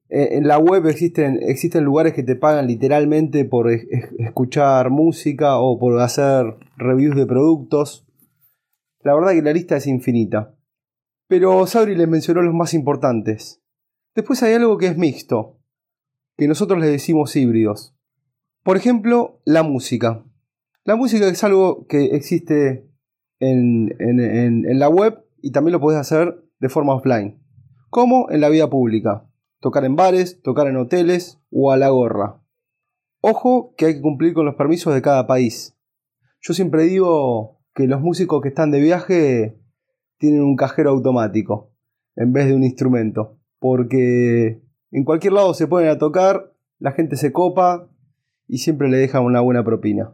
eh, 0.09 0.29
en 0.37 0.47
la 0.47 0.57
web 0.57 0.87
existen, 0.87 1.39
existen 1.41 1.83
lugares 1.83 2.13
que 2.13 2.23
te 2.23 2.35
pagan 2.35 2.67
literalmente 2.67 3.45
por 3.45 3.69
escuchar 3.69 4.89
música 4.89 5.57
o 5.59 5.77
por 5.79 5.99
hacer 5.99 6.57
reviews 6.77 7.15
de 7.15 7.25
productos. 7.25 8.07
La 9.01 9.13
verdad 9.13 9.31
que 9.31 9.41
la 9.41 9.53
lista 9.53 9.77
es 9.77 9.87
infinita. 9.87 10.55
Pero 11.27 11.67
Sabri 11.67 11.95
les 11.95 12.07
mencionó 12.07 12.41
los 12.41 12.53
más 12.53 12.73
importantes. 12.73 13.61
Después 14.15 14.41
hay 14.43 14.53
algo 14.53 14.77
que 14.77 14.87
es 14.87 14.97
mixto, 14.97 15.59
que 16.37 16.47
nosotros 16.47 16.79
le 16.79 16.87
decimos 16.87 17.35
híbridos. 17.35 17.95
Por 18.63 18.77
ejemplo, 18.77 19.41
la 19.45 19.63
música. 19.63 20.25
La 20.83 20.95
música 20.95 21.27
es 21.27 21.43
algo 21.43 21.85
que 21.87 22.05
existe 22.15 22.89
en, 23.39 24.79
la 24.79 24.89
web 24.89 25.23
y 25.41 25.51
también 25.51 25.73
lo 25.73 25.79
puedes 25.79 25.99
hacer 25.99 26.43
de 26.59 26.69
forma 26.69 26.95
offline. 26.95 27.41
Como 27.89 28.29
en 28.32 28.41
la 28.41 28.50
vida 28.50 28.70
pública. 28.70 29.25
Tocar 29.60 29.86
en 29.86 29.96
bares, 29.96 30.41
tocar 30.41 30.67
en 30.67 30.77
hoteles 30.77 31.39
o 31.51 31.72
a 31.72 31.77
la 31.77 31.89
gorra. 31.89 32.41
Ojo 33.22 33.74
que 33.77 33.86
hay 33.86 33.96
que 33.96 34.01
cumplir 34.01 34.34
con 34.34 34.46
los 34.46 34.56
permisos 34.56 34.94
de 34.94 35.01
cada 35.01 35.25
país. 35.27 35.75
Yo 36.41 36.53
siempre 36.53 36.84
digo 36.84 37.60
que 37.74 37.88
los 37.88 38.01
músicos 38.01 38.41
que 38.41 38.50
están 38.50 38.72
de 38.72 38.79
viaje 38.79 39.60
tienen 40.17 40.41
un 40.41 40.56
cajero 40.56 40.91
automático 40.91 41.72
en 42.15 42.34
vez 42.34 42.48
de 42.48 42.56
un 42.56 42.63
instrumento. 42.63 43.38
Porque 43.60 44.62
en 44.91 45.03
cualquier 45.03 45.34
lado 45.34 45.53
se 45.53 45.67
ponen 45.67 45.89
a 45.89 45.98
tocar, 45.98 46.53
la 46.79 46.91
gente 46.91 47.15
se 47.15 47.32
copa 47.32 47.89
y 48.48 48.60
siempre 48.60 48.89
le 48.89 48.98
dejan 48.98 49.24
una 49.24 49.41
buena 49.41 49.63
propina. 49.63 50.13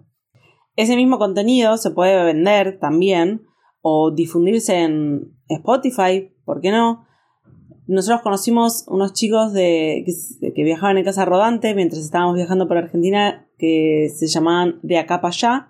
Ese 0.76 0.96
mismo 0.96 1.20
contenido 1.20 1.78
se 1.78 1.92
puede 1.92 2.24
vender 2.24 2.80
también 2.80 3.46
o 3.82 4.12
difundirse 4.12 4.82
en 4.82 5.36
Spotify, 5.48 6.34
¿por 6.46 6.62
qué 6.62 6.72
no? 6.72 7.06
Nosotros 7.88 8.22
conocimos 8.22 8.86
unos 8.88 9.14
chicos 9.14 9.54
de, 9.54 10.06
que, 10.56 10.64
viajaban 10.64 10.98
en 10.98 11.04
casa 11.04 11.26
rodante 11.26 11.74
mientras 11.76 12.02
estábamos 12.02 12.36
viajando 12.36 12.68
por 12.68 12.78
Argentina 12.78 13.48
que 13.58 14.10
se 14.16 14.28
llamaban 14.28 14.80
De 14.84 14.98
Acá 14.98 15.22
para 15.22 15.34
Allá, 15.34 15.68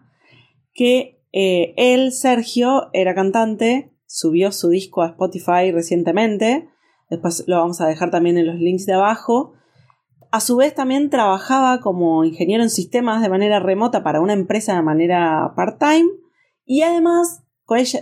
que 0.74 1.22
eh, 1.32 1.74
él, 1.77 2.12
Sergio, 2.12 2.89
era 2.93 3.15
cantante, 3.15 3.91
subió 4.05 4.51
su 4.51 4.70
disco 4.70 5.01
a 5.01 5.10
Spotify 5.10 5.72
recientemente, 5.72 6.70
después 7.10 7.43
lo 7.48 7.58
vamos 7.58 7.82
a 7.82 7.88
dejar 7.88 8.12
también 8.12 8.38
en 8.38 8.48
los 8.48 8.58
links 8.58 8.86
de 8.86 8.93
abajo, 8.93 9.53
a 10.32 10.39
su 10.39 10.55
vez 10.55 10.74
también 10.74 11.10
trabajaba 11.10 11.79
como 11.79 12.24
ingeniero 12.24 12.63
en 12.63 12.70
sistemas 12.70 13.22
de 13.22 13.29
manera 13.29 13.60
remota 13.60 14.03
para 14.03 14.22
una 14.22 14.34
empresa 14.34 14.75
de 14.75 14.82
manera 14.82 15.53
part-time 15.55 16.10
y 16.65 16.82
además 16.82 17.43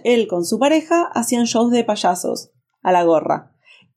él 0.03 0.27
con 0.27 0.45
su 0.45 0.59
pareja 0.59 1.09
hacían 1.13 1.45
shows 1.45 1.71
de 1.71 1.83
payasos 1.83 2.51
a 2.81 2.91
la 2.91 3.03
gorra. 3.03 3.50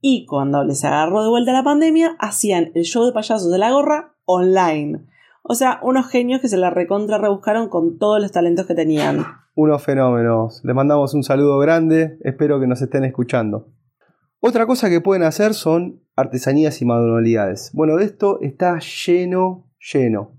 Y 0.07 0.27
cuando 0.27 0.63
les 0.65 0.85
agarró 0.85 1.23
de 1.23 1.31
vuelta 1.31 1.55
la 1.55 1.65
pandemia, 1.65 2.15
hacían 2.19 2.73
el 2.75 2.83
show 2.83 3.07
de 3.07 3.13
payasos 3.13 3.51
de 3.51 3.57
la 3.57 3.71
gorra 3.71 4.15
online. 4.27 5.07
O 5.43 5.55
sea, 5.55 5.81
unos 5.83 6.11
genios 6.11 6.43
que 6.43 6.49
se 6.49 6.59
la 6.59 6.69
recontra 6.69 7.17
rebuscaron 7.17 7.71
con 7.71 7.99
todos 7.99 8.21
los 8.21 8.31
talentos 8.31 8.67
que 8.67 8.75
tenían. 8.75 9.25
Unos 9.55 9.83
fenómenos. 9.83 10.61
Les 10.63 10.77
mandamos 10.77 11.15
un 11.15 11.23
saludo 11.23 11.59
grande, 11.59 12.19
espero 12.21 12.61
que 12.61 12.67
nos 12.67 12.83
estén 12.83 13.05
escuchando. 13.05 13.69
Otra 14.41 14.67
cosa 14.67 14.91
que 14.91 15.01
pueden 15.01 15.23
hacer 15.23 15.55
son 15.55 16.03
artesanías 16.17 16.83
y 16.83 16.85
manualidades. 16.85 17.71
Bueno, 17.73 17.97
de 17.97 18.05
esto 18.05 18.41
está 18.43 18.81
lleno, 18.81 19.71
lleno. 19.79 20.33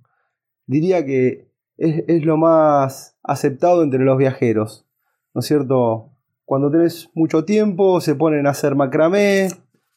Diría 0.67 1.03
que 1.03 1.49
es, 1.77 2.23
lo 2.23 2.37
más 2.37 3.17
aceptado 3.23 3.81
entre 3.81 4.03
los 4.03 4.19
viajeros. 4.19 4.87
¿No 5.33 5.39
es 5.39 5.47
cierto? 5.47 6.11
Cuando 6.45 6.69
tenés 6.69 7.09
mucho 7.15 7.43
tiempo 7.43 7.99
se 8.01 8.13
ponen 8.13 8.45
a 8.45 8.51
hacer 8.51 8.75
macramé, 8.75 9.47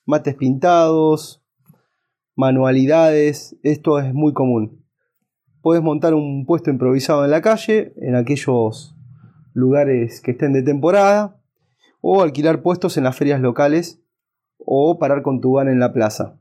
mates 0.07 0.35
pintados, 0.35 1.45
manualidades. 2.35 3.57
Esto 3.62 3.99
es 3.99 4.14
muy 4.14 4.33
común. 4.33 4.83
Puedes 5.61 5.83
montar 5.83 6.14
un 6.14 6.47
puesto 6.47 6.71
improvisado 6.71 7.25
en 7.26 7.33
la 7.33 7.43
calle, 7.43 7.93
en 7.97 8.14
aquellos 8.14 8.97
lugares 9.52 10.23
que 10.23 10.31
estén 10.31 10.55
de 10.55 10.62
temporada 10.62 11.38
o 12.00 12.23
alquilar 12.23 12.62
puestos 12.62 12.97
en 12.97 13.05
las 13.05 13.17
ferias 13.17 13.40
locales 13.40 14.00
o 14.57 14.99
parar 14.99 15.21
con 15.21 15.43
tu 15.43 15.52
van 15.52 15.69
en 15.69 15.81
la 15.81 15.93
plaza. 15.93 16.38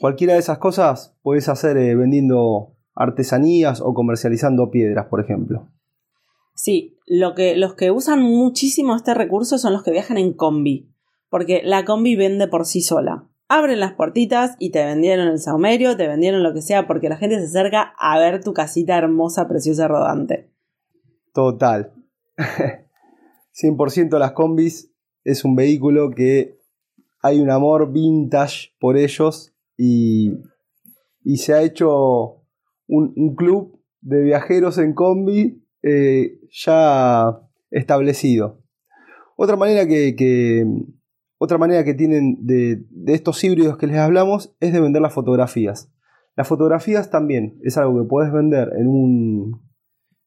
Cualquiera 0.00 0.34
de 0.34 0.40
esas 0.40 0.58
cosas 0.58 1.16
puedes 1.22 1.48
hacer 1.48 1.76
eh, 1.76 1.96
vendiendo 1.96 2.76
artesanías 2.94 3.80
o 3.80 3.94
comercializando 3.94 4.70
piedras, 4.70 5.06
por 5.06 5.20
ejemplo. 5.20 5.73
Sí, 6.54 6.98
lo 7.06 7.34
que, 7.34 7.56
los 7.56 7.74
que 7.74 7.90
usan 7.90 8.22
muchísimo 8.22 8.94
este 8.96 9.14
recurso 9.14 9.58
son 9.58 9.72
los 9.72 9.82
que 9.82 9.90
viajan 9.90 10.18
en 10.18 10.32
combi, 10.32 10.88
porque 11.28 11.62
la 11.64 11.84
combi 11.84 12.16
vende 12.16 12.48
por 12.48 12.64
sí 12.64 12.80
sola. 12.80 13.28
Abren 13.48 13.80
las 13.80 13.92
puertitas 13.92 14.56
y 14.58 14.70
te 14.70 14.84
vendieron 14.84 15.28
el 15.28 15.38
saumerio, 15.38 15.96
te 15.96 16.08
vendieron 16.08 16.42
lo 16.42 16.54
que 16.54 16.62
sea, 16.62 16.86
porque 16.86 17.08
la 17.08 17.16
gente 17.16 17.38
se 17.38 17.46
acerca 17.46 17.92
a 17.98 18.18
ver 18.18 18.42
tu 18.42 18.54
casita 18.54 18.96
hermosa, 18.96 19.46
preciosa, 19.48 19.86
rodante. 19.86 20.50
Total. 21.32 21.92
100% 23.54 24.18
las 24.18 24.32
combis 24.32 24.92
es 25.24 25.44
un 25.44 25.56
vehículo 25.56 26.10
que 26.10 26.58
hay 27.22 27.40
un 27.40 27.50
amor 27.50 27.92
vintage 27.92 28.74
por 28.78 28.96
ellos 28.96 29.54
y, 29.76 30.32
se 31.36 31.54
ha 31.54 31.62
hecho 31.62 32.42
un, 32.86 33.34
club 33.34 33.80
de 34.00 34.22
viajeros 34.22 34.78
en 34.78 34.92
combi 34.92 35.63
eh, 35.86 36.40
ya 36.50 37.40
establecido. 37.70 38.62
Otra 39.36 39.56
manera 39.56 39.86
que, 39.86 40.66
otra 41.36 41.58
manera 41.58 41.84
que 41.84 41.92
tienen 41.92 42.38
de, 42.40 42.86
estos 43.06 43.42
híbridos 43.44 43.76
que 43.76 43.86
les 43.86 43.98
hablamos 43.98 44.54
es 44.60 44.72
de 44.72 44.80
vender 44.80 45.02
las 45.02 45.12
fotografías. 45.12 45.92
Las 46.36 46.48
fotografías 46.48 47.10
también 47.10 47.58
es 47.62 47.76
algo 47.76 48.02
que 48.02 48.08
puedes 48.08 48.32
vender 48.32 48.70
en 48.78 48.86
un, 48.88 49.62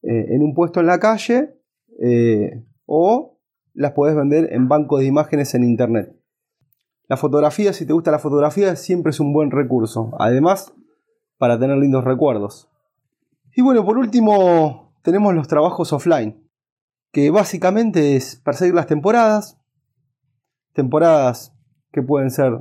eh, 0.04 0.28
en 0.30 0.44
un 0.44 0.54
puesto 0.54 0.80
en 0.80 0.86
la 0.86 1.00
calle 1.00 1.56
eh, 2.04 2.64
o 2.86 3.40
las 3.74 3.94
puedes 3.94 4.16
vender 4.16 4.54
en 4.54 4.68
bancos 4.68 5.00
de 5.00 5.08
imágenes 5.08 5.56
en 5.56 5.64
internet. 5.64 6.16
La 7.08 7.18
fotografía, 7.18 7.74
si 7.74 7.88
te 7.88 7.94
gusta 7.94 8.12
la 8.12 8.20
fotografía, 8.20 8.76
siempre 8.76 9.10
es 9.10 9.20
un 9.20 9.34
buen 9.34 9.50
recurso. 9.50 10.12
Además, 10.20 10.74
para 11.38 11.58
tener 11.58 11.78
lindos 11.78 12.04
recuerdos. 12.04 12.70
Y 13.56 13.62
bueno, 13.62 13.86
por 13.86 13.98
último, 13.98 14.87
tenemos 15.08 15.34
los 15.34 15.48
trabajos 15.48 15.94
offline, 15.94 16.46
que 17.14 17.32
básicamente 17.32 18.18
es 18.18 18.36
perseguir 18.36 18.76
las 18.76 18.88
temporadas. 18.88 19.58
Temporadas 20.74 21.56
que 21.94 22.02
pueden 22.04 22.30
ser 22.30 22.60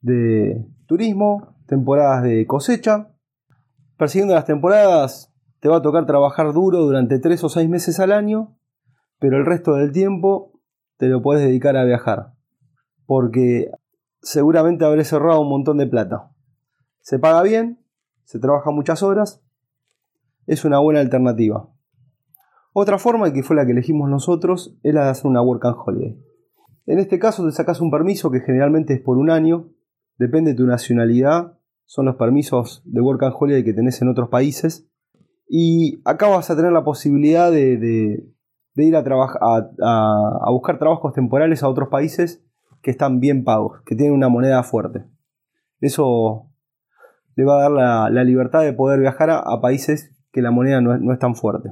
de 0.00 0.66
turismo, 0.86 1.54
temporadas 1.66 2.22
de 2.22 2.46
cosecha. 2.46 3.12
Persiguiendo 3.98 4.34
las 4.34 4.46
temporadas, 4.46 5.30
te 5.60 5.68
va 5.68 5.76
a 5.76 5.82
tocar 5.82 6.06
trabajar 6.06 6.54
duro 6.54 6.78
durante 6.78 7.18
3 7.18 7.44
o 7.44 7.50
6 7.50 7.68
meses 7.68 8.00
al 8.00 8.12
año 8.12 8.56
pero 9.22 9.36
el 9.36 9.46
resto 9.46 9.74
del 9.74 9.92
tiempo 9.92 10.50
te 10.96 11.06
lo 11.06 11.22
puedes 11.22 11.44
dedicar 11.44 11.76
a 11.76 11.84
viajar, 11.84 12.32
porque 13.06 13.70
seguramente 14.20 14.84
habré 14.84 15.04
cerrado 15.04 15.40
un 15.42 15.48
montón 15.48 15.78
de 15.78 15.86
plata. 15.86 16.32
Se 17.02 17.20
paga 17.20 17.40
bien, 17.42 17.78
se 18.24 18.40
trabaja 18.40 18.72
muchas 18.72 19.00
horas, 19.04 19.40
es 20.48 20.64
una 20.64 20.80
buena 20.80 20.98
alternativa. 20.98 21.68
Otra 22.72 22.98
forma, 22.98 23.32
que 23.32 23.42
fue 23.42 23.56
la 23.56 23.66
que 23.66 23.72
elegimos 23.72 24.08
nosotros, 24.08 24.78
es 24.82 24.94
la 24.94 25.04
de 25.04 25.10
hacer 25.10 25.26
una 25.26 25.42
work 25.42 25.64
and 25.66 25.76
holiday. 25.84 26.18
En 26.86 26.98
este 26.98 27.18
caso 27.18 27.44
te 27.44 27.52
sacas 27.52 27.80
un 27.80 27.90
permiso 27.90 28.30
que 28.30 28.40
generalmente 28.40 28.94
es 28.94 29.00
por 29.00 29.18
un 29.18 29.30
año, 29.30 29.70
depende 30.18 30.52
de 30.52 30.56
tu 30.56 30.66
nacionalidad, 30.66 31.58
son 31.84 32.06
los 32.06 32.16
permisos 32.16 32.82
de 32.84 33.00
work 33.00 33.22
and 33.22 33.34
holiday 33.38 33.64
que 33.64 33.74
tenés 33.74 34.00
en 34.00 34.08
otros 34.08 34.28
países. 34.30 34.88
Y 35.48 36.00
acá 36.04 36.28
vas 36.28 36.50
a 36.50 36.56
tener 36.56 36.72
la 36.72 36.82
posibilidad 36.82 37.52
de, 37.52 38.24
ir 38.76 38.96
a, 38.96 39.00
a, 39.00 40.50
buscar 40.50 40.78
trabajos 40.78 41.12
temporales 41.12 41.62
a 41.62 41.68
otros 41.68 41.88
países 41.90 42.42
que 42.80 42.90
están 42.90 43.20
bien 43.20 43.44
pagos, 43.44 43.82
que 43.84 43.94
tienen 43.94 44.14
una 44.14 44.28
moneda 44.28 44.62
fuerte. 44.62 45.04
Eso 45.80 46.48
le 47.36 47.44
va 47.44 47.58
a 47.58 47.68
dar 47.68 48.10
la, 48.10 48.24
libertad 48.24 48.62
de 48.62 48.72
poder 48.72 49.00
viajar 49.00 49.30
a, 49.30 49.60
países 49.60 50.16
que 50.32 50.42
la 50.42 50.50
moneda 50.50 50.80
no 50.80 51.12
es, 51.12 51.18
tan 51.18 51.34
fuerte. 51.34 51.70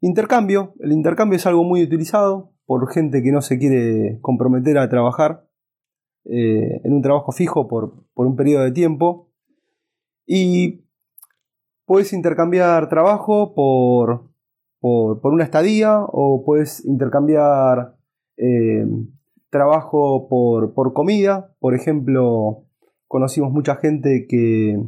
Intercambio. 0.00 0.74
El 0.80 0.92
intercambio 0.92 1.36
es 1.36 1.46
algo 1.46 1.64
muy 1.64 1.82
utilizado 1.82 2.52
por 2.66 2.90
gente 2.92 3.22
que 3.22 3.32
no 3.32 3.42
se 3.42 3.58
quiere 3.58 4.18
comprometer 4.20 4.78
a 4.78 4.88
trabajar 4.88 5.46
eh, 6.24 6.80
en 6.84 6.92
un 6.92 7.02
trabajo 7.02 7.32
fijo 7.32 7.68
por, 7.68 8.04
por 8.14 8.26
un 8.26 8.36
periodo 8.36 8.64
de 8.64 8.72
tiempo. 8.72 9.30
Y 10.26 10.84
puedes 11.84 12.12
intercambiar 12.12 12.88
trabajo 12.88 13.54
por, 13.54 14.30
por, 14.80 15.32
una 15.32 15.44
estadía 15.44 16.00
o 16.00 16.44
puedes 16.44 16.84
intercambiar 16.84 17.96
eh, 18.36 18.86
trabajo 19.50 20.28
por, 20.28 20.92
comida. 20.92 21.54
Por 21.58 21.74
ejemplo, 21.74 22.64
conocimos 23.06 23.52
mucha 23.52 23.76
gente 23.76 24.26
que, 24.28 24.80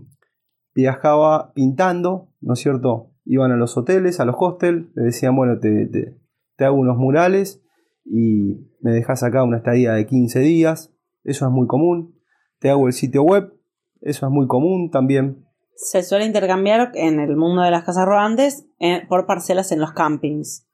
viajaba 0.75 1.52
pintando, 1.52 2.28
¿no 2.40 2.54
es 2.54 2.61
cierto? 2.61 3.12
Iban 3.25 3.52
a 3.52 3.57
los 3.57 3.76
hoteles, 3.76 4.21
a 4.21 4.25
los 4.25 4.37
hostels, 4.38 4.88
le 4.95 5.05
decían, 5.05 5.37
bueno, 5.37 5.59
te, 5.59 5.87
te, 5.87 6.19
te 6.57 6.64
hago 6.64 6.76
unos 6.76 6.97
murales 6.97 7.62
y 8.05 8.71
me 8.81 8.93
dejas 8.93 9.23
acá 9.23 9.45
una 9.45 9.59
estadía 9.59 9.93
de 9.93 10.07
15 10.07 10.41
días, 10.41 10.93
eso 11.25 11.47
es 11.47 11.52
muy 11.52 11.67
común. 11.67 12.19
Te 12.59 12.71
hago 12.71 12.87
el 12.87 12.93
sitio 12.93 13.23
web, 13.23 13.52
eso 14.00 14.26
es 14.26 14.33
muy 14.33 14.47
común 14.47 14.91
también. 14.91 15.47
Se 15.75 16.02
suele 16.02 16.26
intercambiar 16.26 16.93
en 16.95 17.21
el 17.21 17.37
mundo 17.37 17.62
de 17.62 17.71
las 17.71 17.85
casas 17.85 18.07
rodantes 18.07 18.67
eh, 18.79 19.02
por 19.09 19.26
parcelas 19.26 19.73
en 19.73 19.81
los 19.81 19.93
campings. 19.93 20.69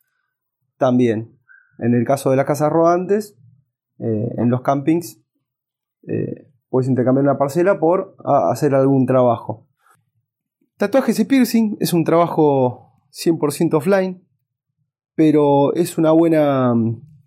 También. 0.76 1.38
En 1.78 1.94
el 1.94 2.04
caso 2.04 2.30
de 2.30 2.36
las 2.36 2.46
casas 2.46 2.70
rodantes, 2.70 3.38
eh, 3.98 4.34
en 4.36 4.50
los 4.50 4.62
campings, 4.62 5.22
eh, 6.06 6.50
puedes 6.68 6.88
intercambiar 6.88 7.24
una 7.24 7.38
parcela 7.38 7.78
por 7.78 8.16
hacer 8.50 8.74
algún 8.74 9.06
trabajo. 9.06 9.67
Tatuajes 10.78 11.18
y 11.18 11.24
piercing 11.24 11.76
es 11.80 11.92
un 11.92 12.04
trabajo 12.04 12.92
100% 13.10 13.74
offline, 13.74 14.22
pero 15.16 15.74
es 15.74 15.98
una 15.98 16.12
buena 16.12 16.72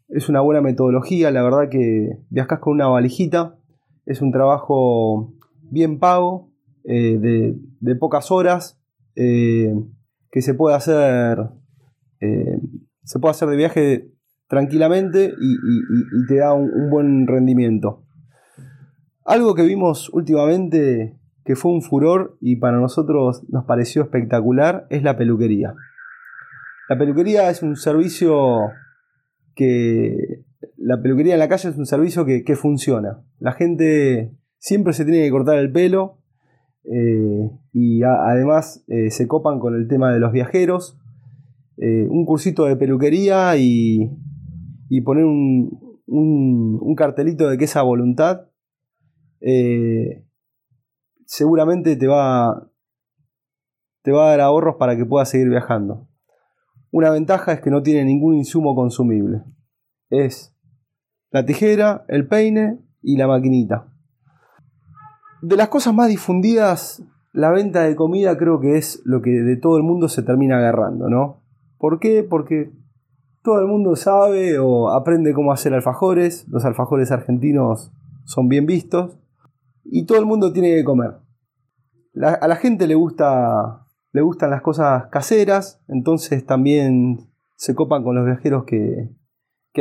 es 0.07 0.29
una 0.29 0.39
buena 0.39 0.61
metodología, 0.61 1.31
la 1.31 1.43
verdad 1.43 1.69
que 1.69 2.17
viajas 2.29 2.59
con 2.59 2.73
una 2.73 2.87
valijita, 2.87 3.57
es 4.05 4.21
un 4.21 4.31
trabajo 4.31 5.33
bien 5.63 5.99
pago, 5.99 6.49
eh, 6.85 7.17
de, 7.19 7.95
pocas 7.97 8.31
horas, 8.31 8.81
eh, 9.15 9.73
que 10.31 10.41
se 10.41 10.53
puede 10.53 10.77
hacer 10.77 11.49
eh, 12.21 12.57
se 13.03 13.19
puede 13.19 13.31
hacer 13.31 13.49
de 13.49 13.57
viaje 13.57 14.11
tranquilamente 14.47 15.33
y, 15.41 16.25
te 16.27 16.37
da 16.37 16.53
un, 16.53 16.89
buen 16.89 17.27
rendimiento. 17.27 18.05
Algo 19.25 19.55
que 19.55 19.63
vimos 19.63 20.09
últimamente 20.13 21.19
que 21.43 21.55
fue 21.55 21.71
un 21.71 21.81
furor 21.81 22.37
y 22.39 22.57
para 22.57 22.77
nosotros 22.77 23.43
nos 23.49 23.65
pareció 23.65 24.03
espectacular 24.03 24.85
es 24.89 25.03
la 25.03 25.17
peluquería. 25.17 25.73
La 26.89 26.97
peluquería 26.97 27.49
es 27.49 27.63
un 27.63 27.75
servicio 27.75 28.69
que 29.55 30.43
la 30.77 31.01
peluquería 31.01 31.33
en 31.33 31.39
la 31.39 31.47
calle 31.47 31.69
es 31.69 31.77
un 31.77 31.85
servicio 31.85 32.25
que, 32.25 32.55
funciona. 32.55 33.23
La 33.39 33.53
gente 33.53 34.31
siempre 34.57 34.93
se 34.93 35.05
tiene 35.05 35.21
que 35.21 35.31
cortar 35.31 35.57
el 35.57 35.71
pelo 35.71 36.17
eh, 36.83 37.49
y 37.71 38.03
además 38.03 38.83
eh, 38.87 39.09
se 39.09 39.27
copan 39.27 39.59
con 39.59 39.75
el 39.75 39.87
tema 39.87 40.11
de 40.11 40.19
los 40.19 40.31
viajeros. 40.31 40.99
Eh, 41.77 42.07
un 42.09 42.25
cursito 42.25 42.65
de 42.65 42.75
peluquería 42.75 43.55
y, 43.57 44.11
poner 45.03 45.25
un, 45.25 45.99
un, 46.07 46.95
cartelito 46.95 47.49
de 47.49 47.57
que 47.57 47.63
esa 47.63 47.81
voluntad 47.81 48.47
seguramente 51.31 51.95
te 51.95 52.07
va, 52.07 52.69
te 54.01 54.11
va 54.11 54.25
a 54.25 54.29
dar 54.31 54.41
ahorros 54.41 54.75
para 54.75 54.97
que 54.97 55.05
puedas 55.05 55.29
seguir 55.29 55.47
viajando. 55.47 56.09
Una 56.91 57.09
ventaja 57.09 57.53
es 57.53 57.61
que 57.61 57.71
no 57.71 57.81
tiene 57.81 58.03
ningún 58.03 58.35
insumo 58.35 58.75
consumible. 58.75 59.41
Es 60.09 60.53
la 61.29 61.45
tijera, 61.45 62.03
el 62.09 62.27
peine 62.27 62.79
y 63.01 63.15
la 63.15 63.27
maquinita. 63.27 63.87
De 65.41 65.55
las 65.55 65.69
cosas 65.69 65.93
más 65.93 66.09
difundidas, 66.09 67.01
la 67.31 67.49
venta 67.49 67.83
de 67.83 67.95
comida 67.95 68.37
creo 68.37 68.59
que 68.59 68.77
es 68.77 69.01
lo 69.05 69.21
que 69.21 69.31
de 69.31 69.55
todo 69.55 69.77
el 69.77 69.83
mundo 69.83 70.09
se 70.09 70.23
termina 70.23 70.57
agarrando, 70.57 71.09
¿no? 71.09 71.45
¿Por 71.77 71.99
qué? 71.99 72.27
Porque 72.29 72.73
todo 73.41 73.61
el 73.61 73.67
mundo 73.67 73.95
sabe 73.95 74.59
o 74.59 74.89
aprende 74.89 75.33
cómo 75.33 75.53
hacer 75.53 75.73
alfajores, 75.73 76.45
los 76.49 76.65
alfajores 76.65 77.09
argentinos 77.09 77.93
son 78.25 78.49
bien 78.49 78.65
vistos 78.65 79.20
y 79.91 80.05
todo 80.05 80.17
el 80.17 80.25
mundo 80.25 80.51
tiene 80.51 80.75
que 80.75 80.83
comer. 80.83 81.19
a 82.23 82.47
la 82.47 82.55
gente 82.55 82.87
le 82.87 82.95
gusta 82.95 83.81
le 84.13 84.21
gustan 84.21 84.49
las 84.49 84.61
cosas 84.61 85.07
caseras, 85.07 85.81
entonces 85.87 86.45
también 86.45 87.29
se 87.55 87.75
copan 87.75 88.03
con 88.03 88.15
los 88.15 88.25
viajeros 88.25 88.65
que, 88.65 89.09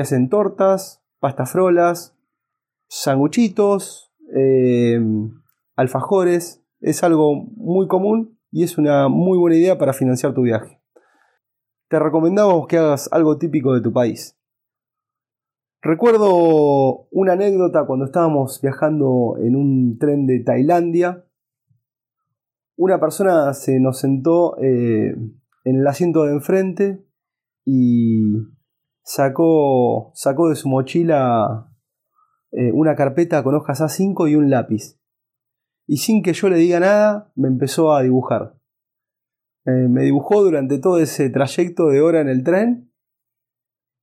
hacen 0.01 0.29
tortas, 0.29 1.03
pastas 1.19 1.51
frolas, 1.51 2.17
sanguchitos, 2.89 4.13
eh, 4.37 5.01
alfajores. 5.75 6.65
Es 6.81 7.03
algo 7.03 7.35
muy 7.57 7.89
común 7.89 8.39
y 8.53 8.63
es 8.63 8.79
una 8.79 9.09
muy 9.09 9.37
buena 9.37 9.57
idea 9.57 9.79
para 9.79 9.93
financiar 9.93 10.33
tu 10.33 10.43
viaje. 10.43 10.81
Te 11.89 11.99
recomendamos 11.99 12.69
que 12.69 12.79
hagas 12.79 13.09
algo 13.13 13.37
típico 13.37 13.75
de 13.75 13.81
tu 13.81 13.93
país. 13.93 14.40
Recuerdo 15.83 17.09
una 17.11 17.33
anécdota 17.33 17.87
cuando 17.87 18.05
estábamos 18.05 18.61
viajando 18.61 19.37
en 19.39 19.57
un 19.57 19.99
tren 19.99 20.27
de 20.27 20.41
Tailandia 20.41 21.25
una 22.81 22.99
persona 22.99 23.53
se 23.53 23.79
nos 23.79 23.99
sentó 23.99 24.57
eh, 24.59 25.15
en 25.65 25.77
el 25.81 25.87
asiento 25.87 26.25
de 26.25 26.33
enfrente 26.33 27.05
y 27.67 28.33
sacó, 29.03 30.13
sacó 30.15 30.49
de 30.49 30.57
su 30.57 30.67
mochila 30.71 31.71
eh, 32.53 32.73
una 32.73 32.97
carpeta 32.97 33.43
con 33.43 33.55
hojas 33.55 33.83
A5 33.83 34.31
y 34.31 34.35
un 34.35 34.49
lápiz. 34.49 34.99
Y 35.87 35.99
sin 35.99 36.23
que 36.23 36.33
yo 36.33 36.49
le 36.49 36.57
diga 36.57 36.81
nada, 36.81 37.31
me 37.35 37.49
empezó 37.49 37.93
a 37.93 38.03
dibujar. 38.03 38.55
Eh, 39.67 39.89
me 39.91 40.05
dibujó 40.05 40.43
durante 40.43 40.79
todo 40.79 40.99
ese 41.01 41.29
trayecto 41.29 41.89
de 41.89 42.01
hora 42.01 42.23
en 42.23 42.31
el 42.31 42.43
tren 42.43 42.90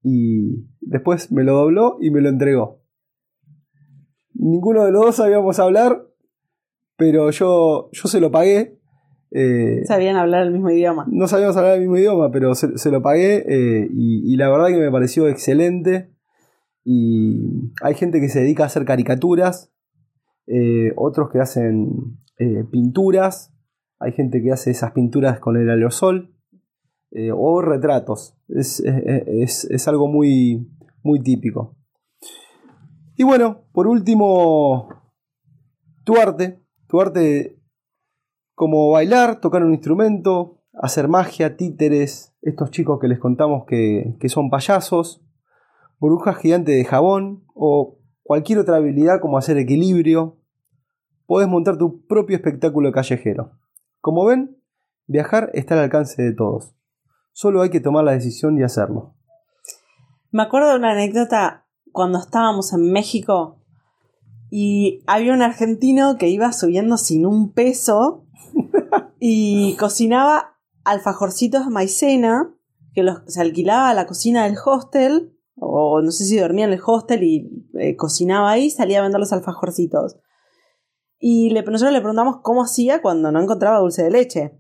y 0.03 0.67
después 0.81 1.31
me 1.31 1.43
lo 1.43 1.53
dobló 1.53 1.97
y 2.01 2.11
me 2.11 2.21
lo 2.21 2.29
entregó. 2.29 2.81
Ninguno 4.33 4.85
de 4.85 4.91
los 4.91 5.05
dos 5.05 5.15
sabíamos 5.15 5.59
hablar, 5.59 6.07
pero 6.95 7.31
yo, 7.31 7.89
yo 7.91 8.07
se 8.07 8.19
lo 8.19 8.31
pagué. 8.31 8.79
Eh, 9.31 9.83
Sabían 9.85 10.15
hablar 10.15 10.43
el 10.43 10.53
mismo 10.53 10.69
idioma. 10.69 11.05
No 11.09 11.27
sabíamos 11.27 11.57
hablar 11.57 11.73
el 11.73 11.81
mismo 11.81 11.97
idioma, 11.97 12.31
pero 12.31 12.53
se, 12.55 12.91
lo 12.91 13.01
pagué 13.01 13.43
eh, 13.47 13.87
y, 13.91 14.35
la 14.37 14.49
verdad 14.49 14.67
que 14.67 14.77
me 14.77 14.91
pareció 14.91 15.27
excelente. 15.27 16.13
Y 16.83 17.73
hay 17.81 17.95
gente 17.95 18.21
que 18.21 18.29
se 18.29 18.41
dedica 18.41 18.63
a 18.63 18.67
hacer 18.67 18.85
caricaturas, 18.85 19.73
eh, 20.45 20.93
otros 20.95 21.29
que 21.29 21.39
hacen 21.39 22.17
pinturas, 22.71 23.51
hay 23.99 24.11
gente 24.11 24.41
que 24.43 24.51
hace 24.51 24.69
esas 24.69 24.91
pinturas 24.91 25.39
con 25.39 25.57
el 25.57 25.69
aerosol 25.69 26.35
o 27.33 27.61
retratos. 27.61 28.36
Es, 28.49 28.79
es 28.79 29.87
algo 29.87 30.07
muy, 30.07 30.67
muy 31.03 31.21
típico. 31.21 31.75
Y 33.15 33.23
bueno, 33.23 33.63
por 33.73 33.87
último, 33.87 34.89
tu 36.03 36.17
arte, 36.17 36.59
tu 36.87 37.01
arte 37.01 37.59
como 38.53 38.91
bailar, 38.91 39.39
tocar 39.41 39.63
un 39.63 39.73
instrumento, 39.73 40.61
hacer 40.73 41.07
magia, 41.07 41.57
títeres, 41.57 42.35
estos 42.41 42.71
chicos 42.71 42.99
que 42.99 43.07
les 43.07 43.19
contamos 43.19 43.65
que, 43.65 44.15
son 44.29 44.49
payasos, 44.49 45.23
burbujas 45.99 46.37
gigantes 46.37 46.75
de 46.75 46.85
jabón 46.85 47.43
o 47.53 47.99
cualquier 48.23 48.59
otra 48.59 48.77
habilidad 48.77 49.19
como 49.19 49.37
hacer 49.37 49.57
equilibrio, 49.57 50.37
podés 51.25 51.47
montar 51.47 51.77
tu 51.77 52.05
propio 52.05 52.35
espectáculo 52.35 52.91
callejero. 52.91 53.51
Como 53.99 54.25
ven, 54.25 54.57
viajar 55.07 55.49
está 55.53 55.73
al 55.73 55.81
alcance 55.81 56.21
de 56.21 56.33
todos. 56.33 56.76
Solo 57.39 57.61
hay 57.61 57.69
que 57.69 57.79
tomar 57.79 58.03
la 58.03 58.13
decisión 58.13 58.57
y 58.57 58.63
hacerlo. 58.63 59.13
Me 60.31 60.41
acuerdo 60.41 60.71
de 60.71 60.77
una 60.77 60.93
anécdota 60.93 61.67
cuando 61.91 62.17
estábamos 62.17 62.73
en 62.73 62.91
México 62.91 63.61
y 64.49 65.03
había 65.05 65.33
un 65.33 65.43
argentino 65.43 66.17
que 66.17 66.29
iba 66.29 66.51
subiendo 66.51 66.97
sin 66.97 67.27
un 67.27 67.53
peso 67.53 68.25
y 69.19 69.75
cocinaba 69.75 70.57
alfajorcitos 70.83 71.65
de 71.65 71.69
maicena 71.69 72.55
que 72.95 73.03
los, 73.03 73.21
se 73.27 73.39
alquilaba 73.39 73.91
a 73.91 73.93
la 73.93 74.07
cocina 74.07 74.45
del 74.45 74.55
hostel 74.65 75.37
o 75.57 76.01
no 76.01 76.09
sé 76.09 76.25
si 76.25 76.39
dormía 76.39 76.65
en 76.65 76.73
el 76.73 76.81
hostel 76.83 77.21
y 77.21 77.67
eh, 77.75 77.95
cocinaba 77.95 78.49
ahí, 78.49 78.71
salía 78.71 78.97
a 78.97 79.03
vender 79.03 79.19
los 79.19 79.31
alfajorcitos. 79.31 80.17
Y 81.19 81.51
le, 81.51 81.61
nosotros 81.61 81.93
le 81.93 81.99
preguntamos 81.99 82.37
cómo 82.41 82.63
hacía 82.63 83.03
cuando 83.03 83.31
no 83.31 83.39
encontraba 83.39 83.77
dulce 83.77 84.01
de 84.01 84.09
leche. 84.09 84.57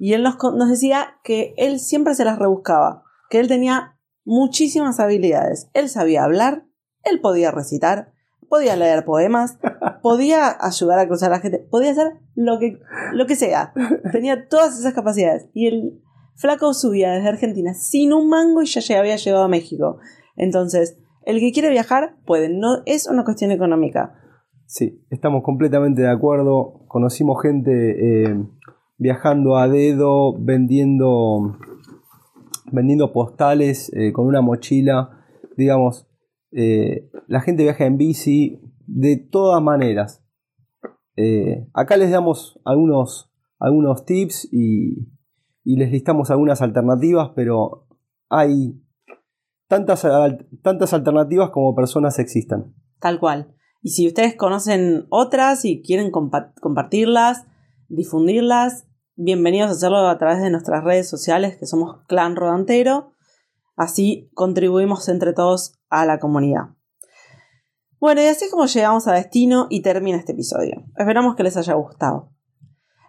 Y 0.00 0.14
él 0.14 0.22
nos, 0.22 0.36
nos 0.54 0.70
decía 0.70 1.18
que 1.22 1.52
él 1.58 1.78
siempre 1.78 2.14
se 2.14 2.24
las 2.24 2.38
rebuscaba, 2.38 3.04
que 3.28 3.38
él 3.38 3.48
tenía 3.48 3.98
muchísimas 4.24 4.98
habilidades. 4.98 5.68
Él 5.74 5.90
sabía 5.90 6.24
hablar, 6.24 6.64
él 7.04 7.20
podía 7.20 7.50
recitar, 7.50 8.14
podía 8.48 8.76
leer 8.76 9.04
poemas, 9.04 9.58
podía 10.02 10.56
ayudar 10.58 11.00
a 11.00 11.06
cruzar 11.06 11.30
a 11.30 11.36
la 11.36 11.42
gente, 11.42 11.58
podía 11.70 11.90
hacer 11.90 12.14
lo 12.34 12.58
que, 12.58 12.80
lo 13.12 13.26
que 13.26 13.36
sea. 13.36 13.74
Tenía 14.10 14.48
todas 14.48 14.78
esas 14.78 14.94
capacidades. 14.94 15.50
Y 15.52 15.66
el 15.66 16.00
flaco 16.34 16.72
subía 16.72 17.12
desde 17.12 17.28
Argentina 17.28 17.74
sin 17.74 18.14
un 18.14 18.30
mango 18.30 18.62
y 18.62 18.66
ya 18.66 18.98
había 18.98 19.16
llegado 19.16 19.44
a 19.44 19.48
México. 19.48 19.98
Entonces, 20.34 20.96
el 21.26 21.40
que 21.40 21.52
quiere 21.52 21.68
viajar 21.68 22.16
puede, 22.24 22.48
no 22.48 22.82
es 22.86 23.06
una 23.06 23.24
cuestión 23.24 23.50
económica. 23.50 24.14
Sí, 24.64 25.04
estamos 25.10 25.42
completamente 25.42 26.00
de 26.00 26.10
acuerdo. 26.10 26.86
Conocimos 26.88 27.42
gente 27.42 28.30
eh, 28.30 28.46
viajando 29.00 29.56
a 29.56 29.66
dedo, 29.66 30.36
vendiendo, 30.38 31.56
vendiendo 32.70 33.12
postales 33.12 33.90
eh, 33.96 34.12
con 34.12 34.26
una 34.26 34.42
mochila. 34.42 35.24
Digamos, 35.56 36.06
eh, 36.52 37.10
la 37.26 37.40
gente 37.40 37.62
viaja 37.62 37.86
en 37.86 37.96
bici 37.96 38.60
de 38.86 39.16
todas 39.16 39.62
maneras. 39.62 40.22
Eh, 41.16 41.66
acá 41.72 41.96
les 41.96 42.10
damos 42.10 42.60
algunos, 42.66 43.32
algunos 43.58 44.04
tips 44.04 44.48
y, 44.52 45.08
y 45.64 45.76
les 45.76 45.90
listamos 45.90 46.30
algunas 46.30 46.60
alternativas, 46.60 47.30
pero 47.34 47.86
hay 48.28 48.78
tantas, 49.66 50.06
tantas 50.62 50.92
alternativas 50.92 51.50
como 51.50 51.74
personas 51.74 52.18
existan. 52.18 52.74
Tal 53.00 53.18
cual. 53.18 53.54
Y 53.80 53.92
si 53.92 54.06
ustedes 54.06 54.36
conocen 54.36 55.06
otras 55.08 55.64
y 55.64 55.80
quieren 55.80 56.10
compartirlas, 56.10 57.46
difundirlas, 57.88 58.89
bienvenidos 59.16 59.70
a 59.70 59.72
hacerlo 59.72 60.08
a 60.08 60.18
través 60.18 60.40
de 60.40 60.50
nuestras 60.50 60.84
redes 60.84 61.08
sociales 61.08 61.56
que 61.58 61.66
somos 61.66 62.04
Clan 62.06 62.36
Rodantero. 62.36 63.14
Así 63.76 64.30
contribuimos 64.34 65.08
entre 65.08 65.32
todos 65.32 65.74
a 65.88 66.06
la 66.06 66.18
comunidad. 66.18 66.74
Bueno, 67.98 68.22
y 68.22 68.26
así 68.26 68.46
es 68.46 68.50
como 68.50 68.66
llegamos 68.66 69.08
a 69.08 69.12
destino 69.12 69.66
y 69.68 69.82
termina 69.82 70.18
este 70.18 70.32
episodio. 70.32 70.84
Esperamos 70.96 71.36
que 71.36 71.42
les 71.42 71.56
haya 71.56 71.74
gustado. 71.74 72.32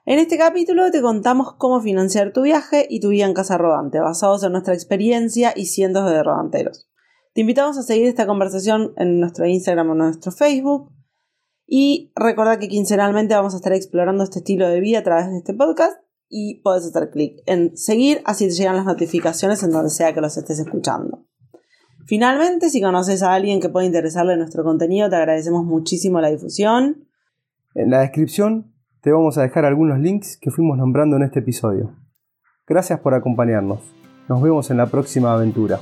En 0.06 0.20
este 0.20 0.38
capítulo 0.38 0.92
te 0.92 1.02
contamos 1.02 1.54
cómo 1.58 1.80
financiar 1.80 2.34
tu 2.34 2.42
viaje 2.42 2.88
y 2.90 3.00
tu 3.00 3.10
vida 3.10 3.26
en 3.26 3.34
casa 3.34 3.58
rodante, 3.58 4.00
basados 4.00 4.44
en 4.44 4.52
nuestra 4.52 4.74
experiencia 4.74 5.54
y 5.56 5.68
cientos 5.68 6.10
de 6.10 6.24
rodanteros. 6.24 6.90
Te 7.34 7.42
invitamos 7.42 7.78
a 7.78 7.84
seguir 7.84 8.08
esta 8.08 8.28
conversación 8.28 8.94
en 8.98 9.20
nuestro 9.20 9.46
Instagram 9.46 9.92
o 9.92 9.96
nuestro 9.96 10.32
Facebook. 10.32 10.92
Y 11.74 12.12
recuerda 12.18 12.60
que 12.60 12.68
quincenalmente 12.68 13.34
vamos 13.34 13.54
a 13.54 13.56
estar 13.56 13.72
explorando 13.72 14.26
este 14.26 14.40
estilo 14.40 14.68
de 14.68 14.82
vida 14.82 15.00
a 15.00 15.04
través 15.04 15.32
de 15.32 15.38
este 15.38 15.54
podcast 15.54 15.94
y 16.28 16.62
puedes 16.64 16.86
hacer 16.86 17.12
clic 17.12 17.42
en 17.46 17.78
seguir, 17.78 18.22
así 18.26 18.46
te 18.46 18.54
llegan 18.54 18.76
las 18.76 18.84
notificaciones 18.84 19.64
en 19.64 19.72
donde 19.72 19.90
sea 19.90 20.14
que 20.14 20.20
los 20.20 20.36
estés 20.36 20.60
escuchando. 20.60 21.26
Finalmente, 22.08 22.70
si 22.70 22.82
conoces 22.82 23.24
a 23.24 23.34
alguien 23.34 23.62
que 23.62 23.70
pueda 23.70 23.86
interesarle 23.86 24.36
nuestro 24.36 24.66
contenido, 24.66 25.10
te 25.10 25.16
agradecemos 25.16 25.64
muchísimo 25.64 26.20
la 26.20 26.30
difusión. 26.30 27.08
En 27.74 27.90
la 27.90 28.02
descripción 28.02 28.74
te 29.02 29.14
vamos 29.14 29.38
a 29.38 29.44
dejar 29.44 29.64
algunos 29.64 29.98
links 29.98 30.38
que 30.42 30.52
fuimos 30.52 30.78
nombrando 30.78 31.16
en 31.16 31.24
este 31.24 31.40
episodio. 31.40 31.96
Gracias 32.68 33.00
por 33.00 33.14
acompañarnos. 33.14 33.80
Nos 34.28 34.42
vemos 34.42 34.70
en 34.72 34.76
la 34.76 34.88
próxima 34.88 35.32
aventura. 35.32 35.80